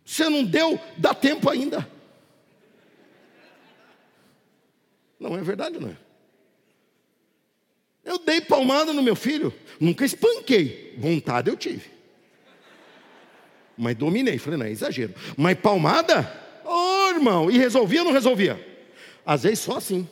[0.04, 1.88] Você não deu, dá tempo ainda.
[5.18, 5.96] Não é verdade, não é?
[8.04, 11.90] Eu dei palmada no meu filho, nunca espanquei, vontade eu tive.
[13.76, 15.14] Mas dominei, falei, não é exagero.
[15.36, 16.30] Mas palmada?
[16.64, 18.64] Ô oh, irmão, e resolvia ou não resolvia?
[19.24, 20.08] Às vezes só assim.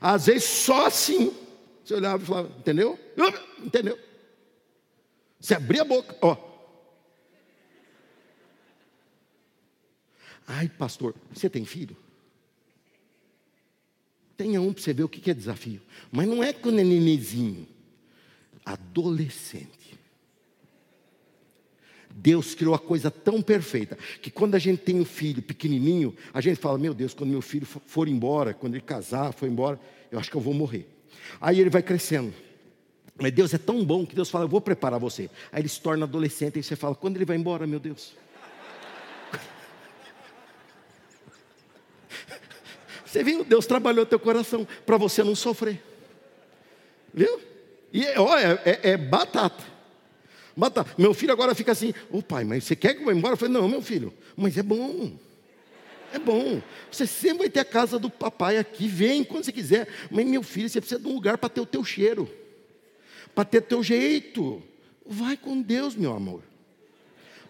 [0.00, 1.32] Às vezes só assim.
[1.84, 2.98] Você olhava e falava, entendeu?
[3.62, 3.98] Entendeu?
[5.38, 6.36] Você abria a boca, ó.
[10.46, 11.96] Ai, pastor, você tem filho?
[14.40, 15.82] Tenha um para você ver o que é desafio.
[16.10, 17.68] Mas não é quando é nenezinho.
[18.64, 19.98] Adolescente.
[22.10, 26.40] Deus criou a coisa tão perfeita que quando a gente tem um filho pequenininho, a
[26.40, 29.78] gente fala: Meu Deus, quando meu filho for embora, quando ele casar, for embora,
[30.10, 30.88] eu acho que eu vou morrer.
[31.38, 32.32] Aí ele vai crescendo.
[33.20, 35.28] Mas Deus é tão bom que Deus fala: Eu vou preparar você.
[35.52, 38.14] Aí ele se torna adolescente e você fala: Quando ele vai embora, meu Deus?
[43.10, 43.42] Você viu?
[43.42, 45.82] Deus trabalhou teu coração para você não sofrer.
[47.12, 47.40] Viu?
[47.92, 49.64] E olha, é, é batata.
[50.56, 50.94] Batata.
[50.96, 53.32] Meu filho agora fica assim: Ô oh, pai, mas você quer que eu vá embora?
[53.32, 55.18] Eu falei: Não, meu filho, mas é bom.
[56.12, 56.62] É bom.
[56.90, 58.86] Você sempre vai ter a casa do papai aqui.
[58.86, 59.88] Vem quando você quiser.
[60.08, 62.30] Mas, meu filho, você precisa de um lugar para ter o teu cheiro,
[63.34, 64.62] para ter o teu jeito.
[65.04, 66.42] Vai com Deus, meu amor.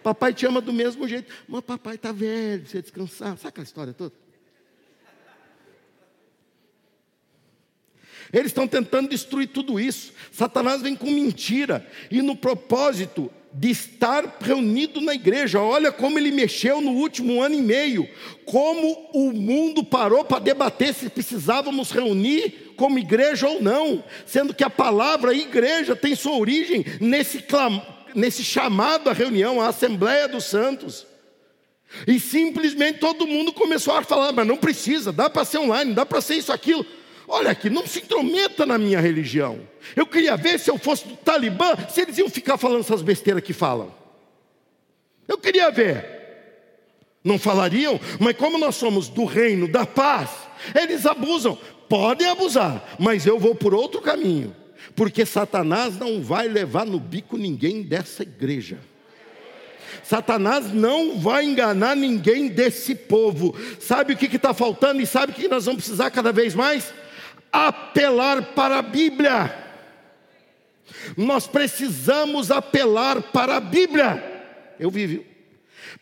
[0.03, 1.31] Papai te ama do mesmo jeito.
[1.47, 3.37] Mas papai está velho, precisa descansar.
[3.37, 4.20] Sabe aquela história toda?
[8.33, 10.13] Eles estão tentando destruir tudo isso.
[10.31, 15.61] Satanás vem com mentira e no propósito de estar reunido na igreja.
[15.61, 18.09] Olha como ele mexeu no último ano e meio,
[18.45, 24.65] como o mundo parou para debater se precisávamos reunir como igreja ou não, sendo que
[24.65, 27.83] a palavra igreja tem sua origem nesse, clam...
[28.15, 31.07] nesse chamado à reunião, à Assembleia dos Santos.
[32.07, 36.07] E simplesmente todo mundo começou a falar, mas não precisa, dá para ser online, dá
[36.07, 36.87] para ser isso, aquilo.
[37.33, 39.61] Olha aqui, não se intrometa na minha religião.
[39.95, 43.45] Eu queria ver se eu fosse do Talibã, se eles iam ficar falando essas besteiras
[43.45, 43.95] que falam.
[45.29, 46.05] Eu queria ver.
[47.23, 50.29] Não falariam, mas como nós somos do reino da paz,
[50.75, 51.57] eles abusam.
[51.89, 54.55] Podem abusar, mas eu vou por outro caminho.
[54.97, 58.79] Porque Satanás não vai levar no bico ninguém dessa igreja.
[60.03, 63.55] Satanás não vai enganar ninguém desse povo.
[63.79, 66.93] Sabe o que está faltando e sabe o que nós vamos precisar cada vez mais?
[67.53, 69.55] Apelar para a Bíblia.
[71.17, 74.23] Nós precisamos apelar para a Bíblia.
[74.79, 75.27] Eu vivi.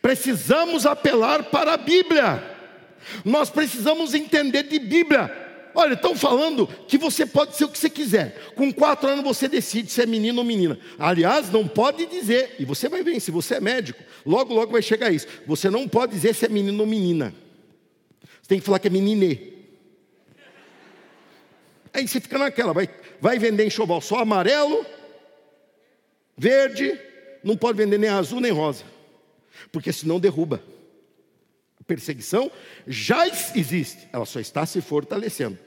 [0.01, 2.43] Precisamos apelar para a Bíblia.
[3.25, 5.47] Nós precisamos entender de Bíblia.
[5.73, 8.51] Olha, estão falando que você pode ser o que você quiser.
[8.55, 10.79] Com quatro anos você decide se é menino ou menina.
[10.97, 14.81] Aliás, não pode dizer, e você vai ver, se você é médico, logo, logo vai
[14.81, 15.27] chegar isso.
[15.45, 17.33] Você não pode dizer se é menino ou menina.
[18.41, 19.58] Você tem que falar que é menine.
[21.93, 24.85] Aí você fica naquela, vai, vai vender enxoval só amarelo,
[26.37, 26.99] verde,
[27.43, 28.83] não pode vender nem azul nem rosa,
[29.71, 30.61] porque senão derruba.
[31.79, 32.51] A perseguição
[32.87, 35.57] já existe, ela só está se fortalecendo.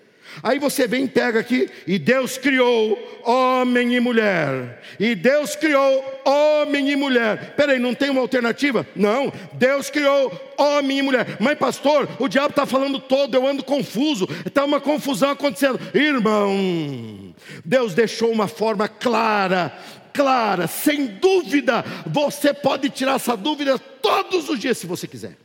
[0.43, 4.81] Aí você vem e pega aqui, e Deus criou homem e mulher.
[4.99, 7.55] E Deus criou homem e mulher.
[7.57, 8.87] Peraí, não tem uma alternativa?
[8.95, 11.37] Não, Deus criou homem e mulher.
[11.41, 14.29] Mas, pastor, o diabo está falando todo, eu ando confuso.
[14.47, 15.81] Está uma confusão acontecendo.
[15.95, 19.77] Irmão, Deus deixou uma forma clara,
[20.13, 21.85] clara, sem dúvida.
[22.07, 25.37] Você pode tirar essa dúvida todos os dias se você quiser.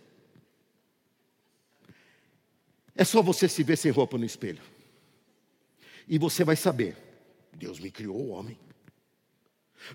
[2.95, 4.61] É só você se ver sem roupa no espelho.
[6.07, 6.95] E você vai saber:
[7.53, 8.57] Deus me criou o homem.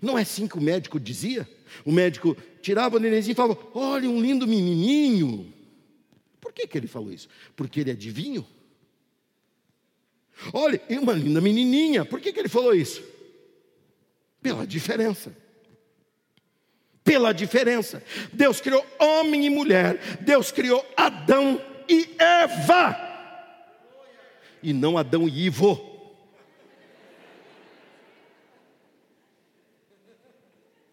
[0.00, 1.48] Não é assim que o médico dizia?
[1.84, 5.52] O médico tirava o nenenzinho e falava: Olha, um lindo menininho.
[6.40, 7.28] Por que, que ele falou isso?
[7.56, 8.46] Porque ele adivinho?
[10.52, 12.04] Olha, uma linda menininha.
[12.04, 13.02] Por que, que ele falou isso?
[14.40, 15.34] Pela diferença.
[17.04, 18.02] Pela diferença.
[18.32, 19.98] Deus criou homem e mulher.
[20.20, 22.96] Deus criou Adão e Eva.
[24.62, 25.91] E não Adão e Ivo.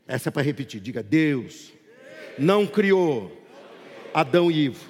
[0.10, 0.82] Essa é para repetir.
[0.82, 1.72] Diga: Deus
[2.36, 3.32] não criou
[4.12, 4.89] Adão e Ivo.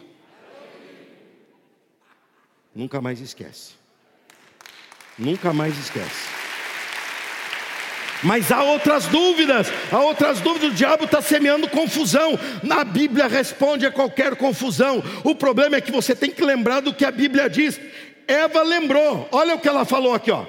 [2.74, 3.74] Nunca mais esquece.
[5.18, 6.30] Nunca mais esquece.
[8.24, 10.72] Mas há outras dúvidas, há outras dúvidas.
[10.72, 12.40] O diabo está semeando confusão.
[12.64, 15.04] Na Bíblia responde a qualquer confusão.
[15.26, 17.80] O problema é que você tem que lembrar do que a Bíblia diz.
[18.26, 20.46] Eva lembrou, olha o que ela falou aqui, ó.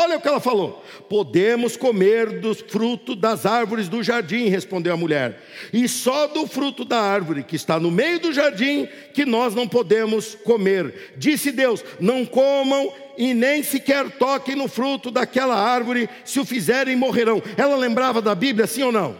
[0.00, 4.96] Olha o que ela falou: Podemos comer do fruto das árvores do jardim, respondeu a
[4.96, 5.42] mulher.
[5.72, 9.66] E só do fruto da árvore que está no meio do jardim que nós não
[9.66, 11.14] podemos comer.
[11.16, 16.94] Disse Deus: Não comam e nem sequer toquem no fruto daquela árvore, se o fizerem
[16.94, 17.42] morrerão.
[17.56, 19.16] Ela lembrava da Bíblia, sim ou não?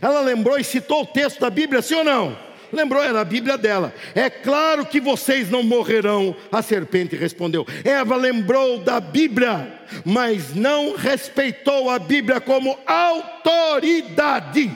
[0.00, 2.36] Ela lembrou e citou o texto da Bíblia, sim ou não?
[2.72, 3.94] Lembrou, era a Bíblia dela.
[4.14, 6.34] É claro que vocês não morrerão.
[6.50, 7.66] A serpente respondeu.
[7.84, 14.70] Eva lembrou da Bíblia, mas não respeitou a Bíblia como autoridade.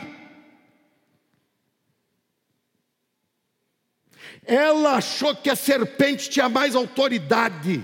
[4.44, 7.82] Ela achou que a serpente tinha mais autoridade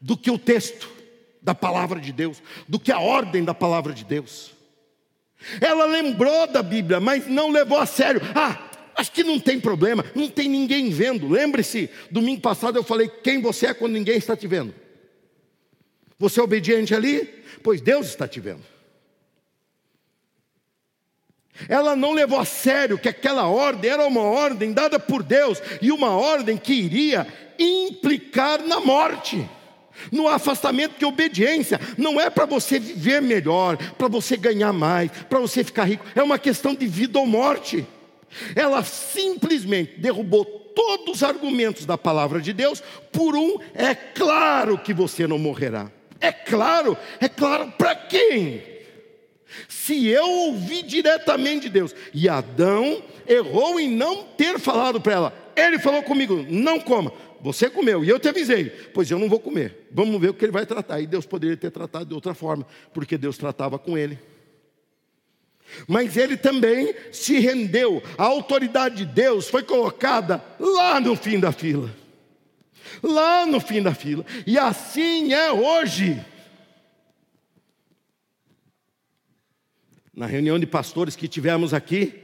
[0.00, 0.90] do que o texto
[1.42, 4.52] da palavra de Deus, do que a ordem da palavra de Deus.
[5.60, 8.22] Ela lembrou da Bíblia, mas não levou a sério.
[8.34, 11.28] Ah, acho que não tem problema, não tem ninguém vendo.
[11.28, 14.74] Lembre-se, domingo passado eu falei quem você é quando ninguém está te vendo.
[16.18, 17.28] Você é obediente ali?
[17.62, 18.62] Pois Deus está te vendo.
[21.68, 25.92] Ela não levou a sério que aquela ordem era uma ordem dada por Deus e
[25.92, 27.26] uma ordem que iria
[27.58, 29.48] implicar na morte,
[30.10, 35.38] no afastamento, que obediência não é para você viver melhor, para você ganhar mais, para
[35.38, 37.86] você ficar rico, é uma questão de vida ou morte.
[38.54, 44.94] Ela simplesmente derrubou todos os argumentos da palavra de Deus por um é claro que
[44.94, 45.90] você não morrerá.
[46.20, 48.62] É claro, é claro para quem?
[49.68, 55.52] Se eu ouvi diretamente de Deus, e Adão errou em não ter falado para ela,
[55.56, 57.12] ele falou comigo: não coma.
[57.40, 59.88] Você comeu, e eu te avisei, pois eu não vou comer.
[59.90, 61.00] Vamos ver o que ele vai tratar.
[61.00, 62.64] E Deus poderia ter tratado de outra forma,
[62.94, 64.16] porque Deus tratava com ele.
[65.86, 71.52] Mas ele também se rendeu, a autoridade de Deus foi colocada lá no fim da
[71.52, 71.90] fila.
[73.02, 76.22] Lá no fim da fila, e assim é hoje.
[80.14, 82.14] na reunião de pastores que tivemos aqui,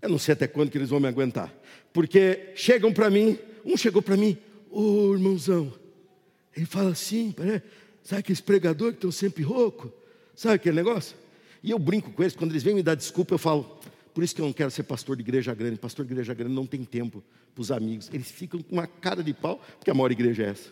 [0.00, 1.52] eu não sei até quando que eles vão me aguentar,
[1.92, 4.36] porque chegam para mim, um chegou para mim,
[4.70, 5.72] ô oh, irmãozão,
[6.54, 7.34] ele fala assim,
[8.02, 9.90] sabe aqueles pregadores que estão sempre rouco,
[10.34, 11.16] sabe aquele negócio?
[11.62, 13.78] E eu brinco com eles, quando eles vêm me dar desculpa, eu falo,
[14.12, 16.54] por isso que eu não quero ser pastor de igreja grande, pastor de igreja grande
[16.54, 17.22] não tem tempo
[17.54, 20.48] para os amigos, eles ficam com uma cara de pau, porque a maior igreja é
[20.48, 20.70] essa.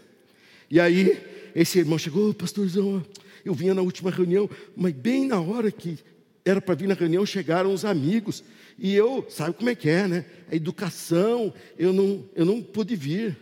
[0.70, 1.20] E aí,
[1.54, 3.04] esse irmão chegou, oh, pastorzão,
[3.44, 5.98] eu vinha na última reunião, mas bem na hora que
[6.44, 8.42] era para vir na reunião, chegaram os amigos.
[8.78, 10.24] E eu, sabe como é que é, né?
[10.50, 13.36] A educação, eu não, eu não pude vir.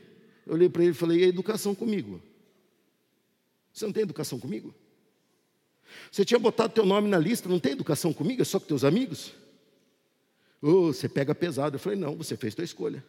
[0.47, 2.21] Eu olhei para ele e falei: e a educação comigo?
[3.73, 4.75] Você não tem educação comigo?
[6.11, 8.43] Você tinha botado teu nome na lista, não tem educação comigo?
[8.43, 9.33] É só com teus amigos?
[10.61, 11.77] Oh, você pega pesado.
[11.77, 13.05] Eu falei: não, você fez tua escolha.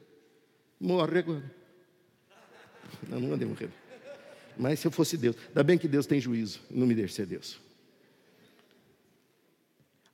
[0.79, 1.59] Morre agora.
[3.07, 3.69] Não, não andei morrer.
[4.57, 7.25] Mas se eu fosse Deus, ainda bem que Deus tem juízo, não me deixe ser
[7.25, 7.59] Deus.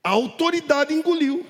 [0.03, 1.45] A autoridade engoliu.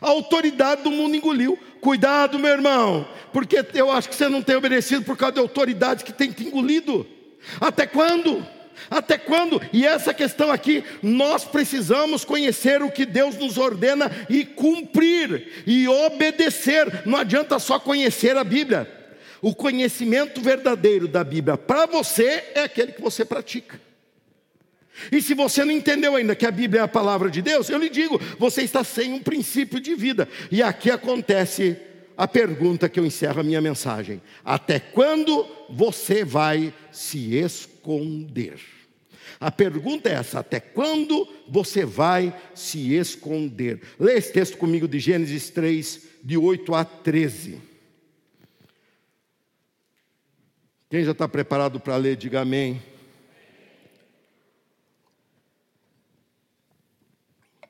[0.00, 1.58] A autoridade do mundo engoliu.
[1.80, 6.04] Cuidado, meu irmão, porque eu acho que você não tem obedecido por causa da autoridade
[6.04, 7.06] que tem te engolido.
[7.60, 8.46] Até quando?
[8.90, 9.60] Até quando?
[9.72, 15.88] E essa questão aqui, nós precisamos conhecer o que Deus nos ordena e cumprir e
[15.88, 17.06] obedecer.
[17.06, 18.90] Não adianta só conhecer a Bíblia.
[19.40, 23.80] O conhecimento verdadeiro da Bíblia para você é aquele que você pratica.
[25.10, 27.78] E se você não entendeu ainda que a Bíblia é a palavra de Deus, eu
[27.78, 30.28] lhe digo, você está sem um princípio de vida.
[30.50, 31.76] E aqui acontece
[32.16, 38.60] a pergunta que eu encerro a minha mensagem: até quando você vai se esconder?
[39.40, 43.80] A pergunta é essa: até quando você vai se esconder?
[43.98, 47.60] Lê esse texto comigo de Gênesis 3, de 8 a 13.
[50.88, 52.82] Quem já está preparado para ler, diga amém.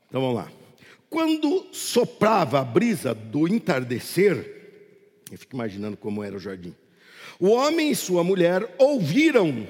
[0.08, 0.61] Então vamos lá.
[1.12, 4.34] Quando soprava a brisa do entardecer,
[5.30, 6.74] eu fico imaginando como era o jardim.
[7.38, 9.68] O homem e sua mulher ouviram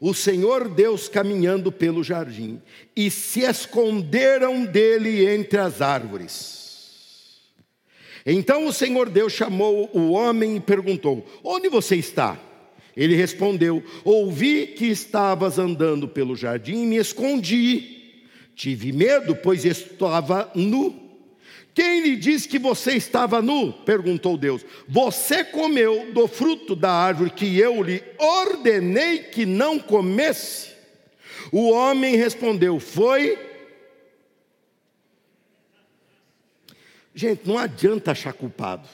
[0.00, 2.60] o Senhor Deus caminhando pelo jardim
[2.96, 7.38] e se esconderam dele entre as árvores.
[8.26, 12.36] Então o Senhor Deus chamou o homem e perguntou: Onde você está?
[12.96, 18.01] Ele respondeu: Ouvi que estavas andando pelo jardim e me escondi.
[18.54, 21.00] Tive medo, pois estava nu.
[21.74, 23.72] Quem lhe disse que você estava nu?
[23.72, 24.64] perguntou Deus.
[24.86, 30.70] Você comeu do fruto da árvore que eu lhe ordenei que não comesse?
[31.50, 33.38] O homem respondeu: Foi.
[37.14, 38.88] Gente, não adianta achar culpado.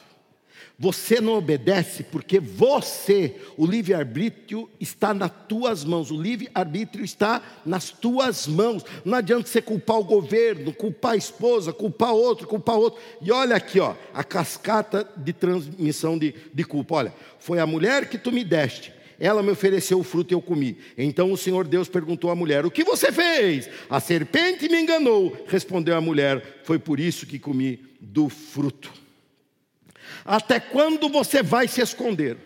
[0.80, 7.90] Você não obedece porque você, o livre-arbítrio está nas tuas mãos, o livre-arbítrio está nas
[7.90, 8.84] tuas mãos.
[9.04, 13.00] Não adianta você culpar o governo, culpar a esposa, culpar outro, culpar outro.
[13.20, 16.94] E olha aqui, ó, a cascata de transmissão de, de culpa.
[16.94, 20.40] Olha, foi a mulher que tu me deste, ela me ofereceu o fruto e eu
[20.40, 20.78] comi.
[20.96, 23.68] Então o Senhor Deus perguntou à mulher: O que você fez?
[23.90, 25.36] A serpente me enganou.
[25.48, 29.07] Respondeu a mulher: Foi por isso que comi do fruto.
[30.24, 32.36] Até quando você vai se esconder?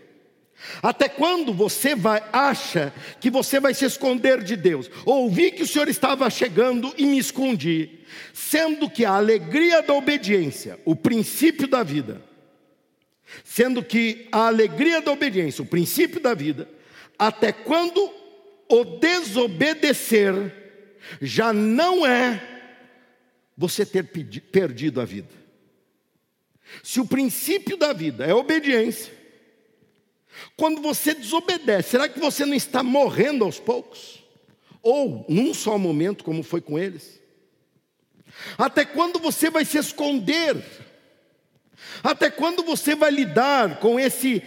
[0.83, 4.91] Até quando você vai acha que você vai se esconder de Deus?
[5.05, 8.01] Ouvi que o Senhor estava chegando e me escondi,
[8.33, 12.23] sendo que a alegria da obediência, o princípio da vida,
[13.45, 16.69] sendo que a alegria da obediência, o princípio da vida,
[17.19, 18.13] até quando
[18.69, 20.35] o desobedecer
[21.21, 22.41] já não é
[23.57, 25.42] você ter perdido a vida.
[26.83, 29.13] Se o princípio da vida é obediência,
[30.57, 34.23] quando você desobedece, será que você não está morrendo aos poucos?
[34.83, 37.21] Ou num só momento, como foi com eles?
[38.57, 40.57] Até quando você vai se esconder?
[42.03, 44.43] Até quando você vai lidar com esse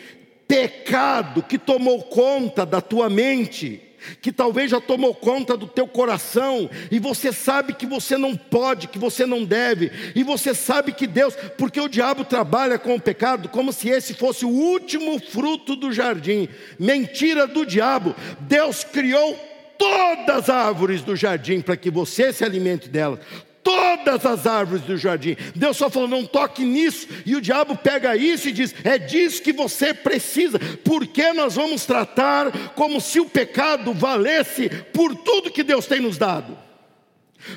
[0.48, 3.82] pecado que tomou conta da tua mente?
[4.22, 8.88] Que talvez já tomou conta do teu coração, e você sabe que você não pode,
[8.88, 13.02] que você não deve, e você sabe que Deus, porque o diabo trabalha com o
[13.02, 16.48] pecado como se esse fosse o último fruto do jardim.
[16.80, 18.16] Mentira do diabo.
[18.42, 19.36] Deus criou
[19.78, 23.20] todas as árvores do jardim para que você se alimente delas
[23.66, 25.36] todas as árvores do jardim.
[25.56, 27.08] Deus só falou: não toque nisso.
[27.26, 30.60] E o diabo pega isso e diz: é disso que você precisa.
[30.60, 36.18] Porque nós vamos tratar como se o pecado valesse por tudo que Deus tem nos
[36.18, 36.56] dado?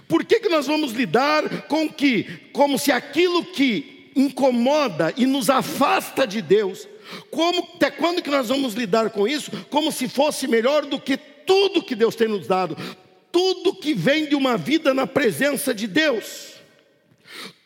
[0.08, 5.48] Por que, que nós vamos lidar com que, como se aquilo que incomoda e nos
[5.48, 6.88] afasta de Deus,
[7.30, 9.50] como, até quando que nós vamos lidar com isso?
[9.70, 12.76] Como se fosse melhor do que tudo que Deus tem nos dado,
[13.32, 16.54] tudo que vem de uma vida na presença de Deus.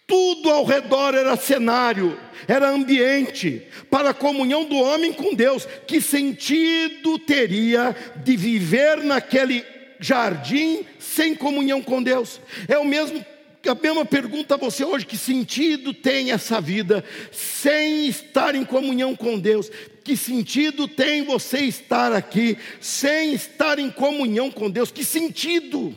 [0.07, 5.67] Tudo ao redor era cenário, era ambiente para a comunhão do homem com Deus.
[5.87, 9.65] Que sentido teria de viver naquele
[9.99, 12.41] jardim sem comunhão com Deus?
[12.69, 13.25] É o mesmo
[13.69, 19.15] a mesma pergunta a você hoje: que sentido tem essa vida sem estar em comunhão
[19.15, 19.71] com Deus?
[20.03, 24.91] Que sentido tem você estar aqui sem estar em comunhão com Deus?
[24.91, 25.95] Que sentido?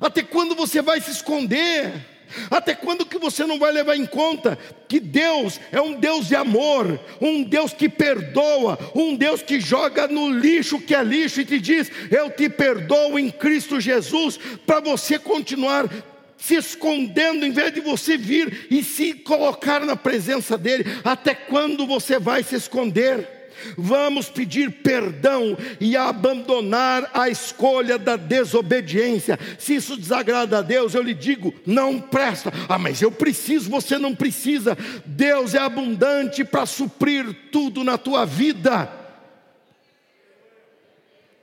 [0.00, 2.15] Até quando você vai se esconder?
[2.50, 4.58] Até quando que você não vai levar em conta
[4.88, 10.06] que Deus é um Deus de amor, um Deus que perdoa, um Deus que joga
[10.08, 14.80] no lixo que é lixo e te diz: "Eu te perdoo em Cristo Jesus", para
[14.80, 15.88] você continuar
[16.36, 21.86] se escondendo, em vez de você vir e se colocar na presença dEle, até quando
[21.86, 23.45] você vai se esconder?
[23.76, 29.38] Vamos pedir perdão e abandonar a escolha da desobediência.
[29.58, 32.52] Se isso desagrada a Deus, eu lhe digo, não presta.
[32.68, 34.76] Ah, mas eu preciso, você não precisa.
[35.04, 38.90] Deus é abundante para suprir tudo na tua vida.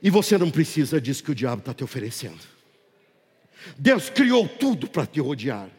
[0.02, 2.40] E você não precisa disso que o diabo está te oferecendo.
[3.78, 5.70] Deus criou tudo para te rodear.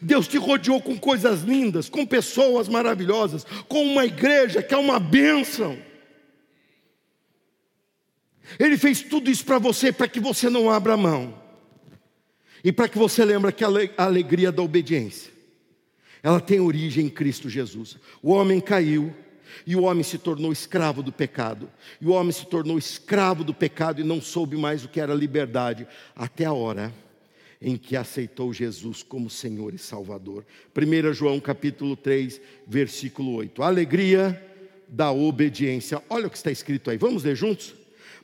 [0.00, 4.98] Deus te rodeou com coisas lindas, com pessoas maravilhosas, com uma igreja que é uma
[5.00, 5.78] bênção.
[8.58, 11.40] Ele fez tudo isso para você, para que você não abra mão.
[12.64, 15.32] E para que você lembre que a alegria da obediência,
[16.22, 17.96] ela tem origem em Cristo Jesus.
[18.22, 19.12] O homem caiu,
[19.66, 21.70] e o homem se tornou escravo do pecado.
[22.00, 25.12] E o homem se tornou escravo do pecado e não soube mais o que era
[25.12, 26.92] liberdade, até a hora
[27.62, 30.44] em que aceitou Jesus como Senhor e Salvador.
[30.76, 33.62] 1 João capítulo 3, versículo 8.
[33.62, 34.50] A alegria
[34.88, 36.02] da obediência.
[36.10, 36.98] Olha o que está escrito aí.
[36.98, 37.74] Vamos ler juntos?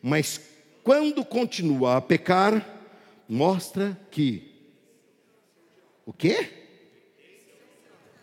[0.02, 0.40] Mas
[0.82, 2.66] quando continua a pecar,
[3.28, 4.42] mostra que
[6.04, 6.50] o quê?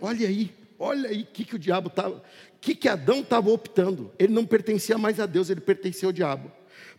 [0.02, 2.22] Olha aí, olha aí o que, que o diabo estava,
[2.60, 4.12] que, que Adão estava optando.
[4.20, 6.52] Ele não pertencia mais a Deus, ele pertencia ao diabo.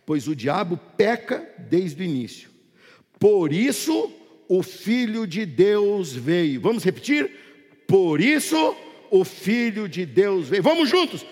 [0.05, 2.56] Pois o diabo peca desde o início.
[3.19, 4.11] Por isso
[4.47, 6.61] o Filho de Deus veio.
[6.61, 7.31] Vamos repetir?
[7.87, 8.75] Por isso
[9.09, 10.63] o Filho de Deus veio.
[10.63, 11.25] Vamos juntos.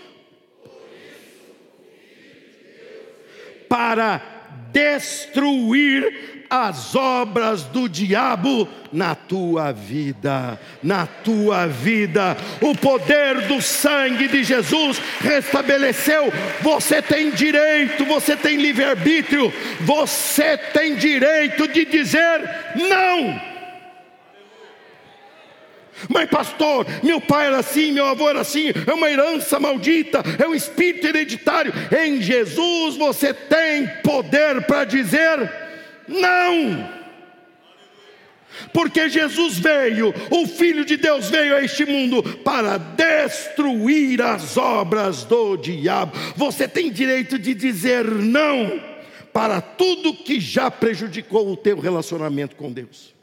[3.68, 4.36] Para
[4.72, 12.38] destruir as obras do diabo na tua vida, na tua vida.
[12.62, 16.32] O poder do sangue de Jesus restabeleceu.
[16.62, 22.41] Você tem direito, você tem livre-arbítrio, você tem direito de dizer
[22.76, 23.56] não.
[26.10, 30.48] Mas, pastor, meu pai era assim, meu avô era assim, é uma herança maldita, é
[30.48, 31.74] um espírito hereditário.
[31.98, 35.64] Em Jesus você tem poder para dizer
[36.08, 37.06] não!
[38.72, 45.24] Porque Jesus veio, o Filho de Deus veio a este mundo para destruir as obras
[45.24, 46.14] do diabo.
[46.36, 48.82] Você tem direito de dizer não
[49.34, 53.14] para tudo que já prejudicou o teu relacionamento com Deus.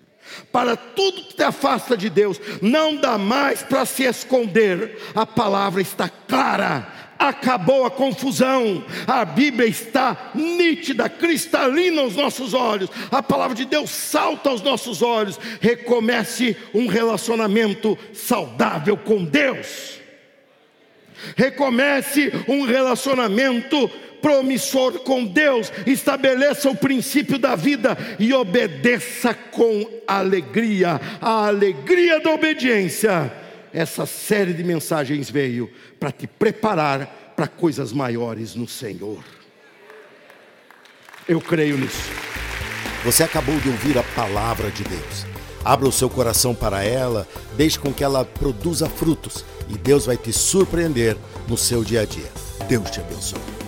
[0.51, 4.99] Para tudo que te afasta de Deus, não dá mais para se esconder.
[5.15, 6.87] A palavra está clara
[7.19, 13.91] acabou a confusão, a Bíblia está nítida, cristalina aos nossos olhos, a palavra de Deus
[13.91, 15.39] salta aos nossos olhos.
[15.61, 20.01] Recomece um relacionamento saudável com Deus.
[21.37, 23.89] Recomece um relacionamento
[24.21, 32.31] promissor com Deus, estabeleça o princípio da vida e obedeça com alegria, a alegria da
[32.31, 33.43] obediência.
[33.73, 39.25] Essa série de mensagens veio para te preparar para coisas maiores no Senhor.
[41.27, 42.11] Eu creio nisso.
[43.05, 45.27] Você acabou de ouvir a palavra de Deus.
[45.65, 50.17] Abra o seu coração para ela, deixe com que ela produza frutos e Deus vai
[50.17, 51.17] te surpreender
[51.49, 52.31] no seu dia a dia.
[52.69, 53.62] Deus te abençoe.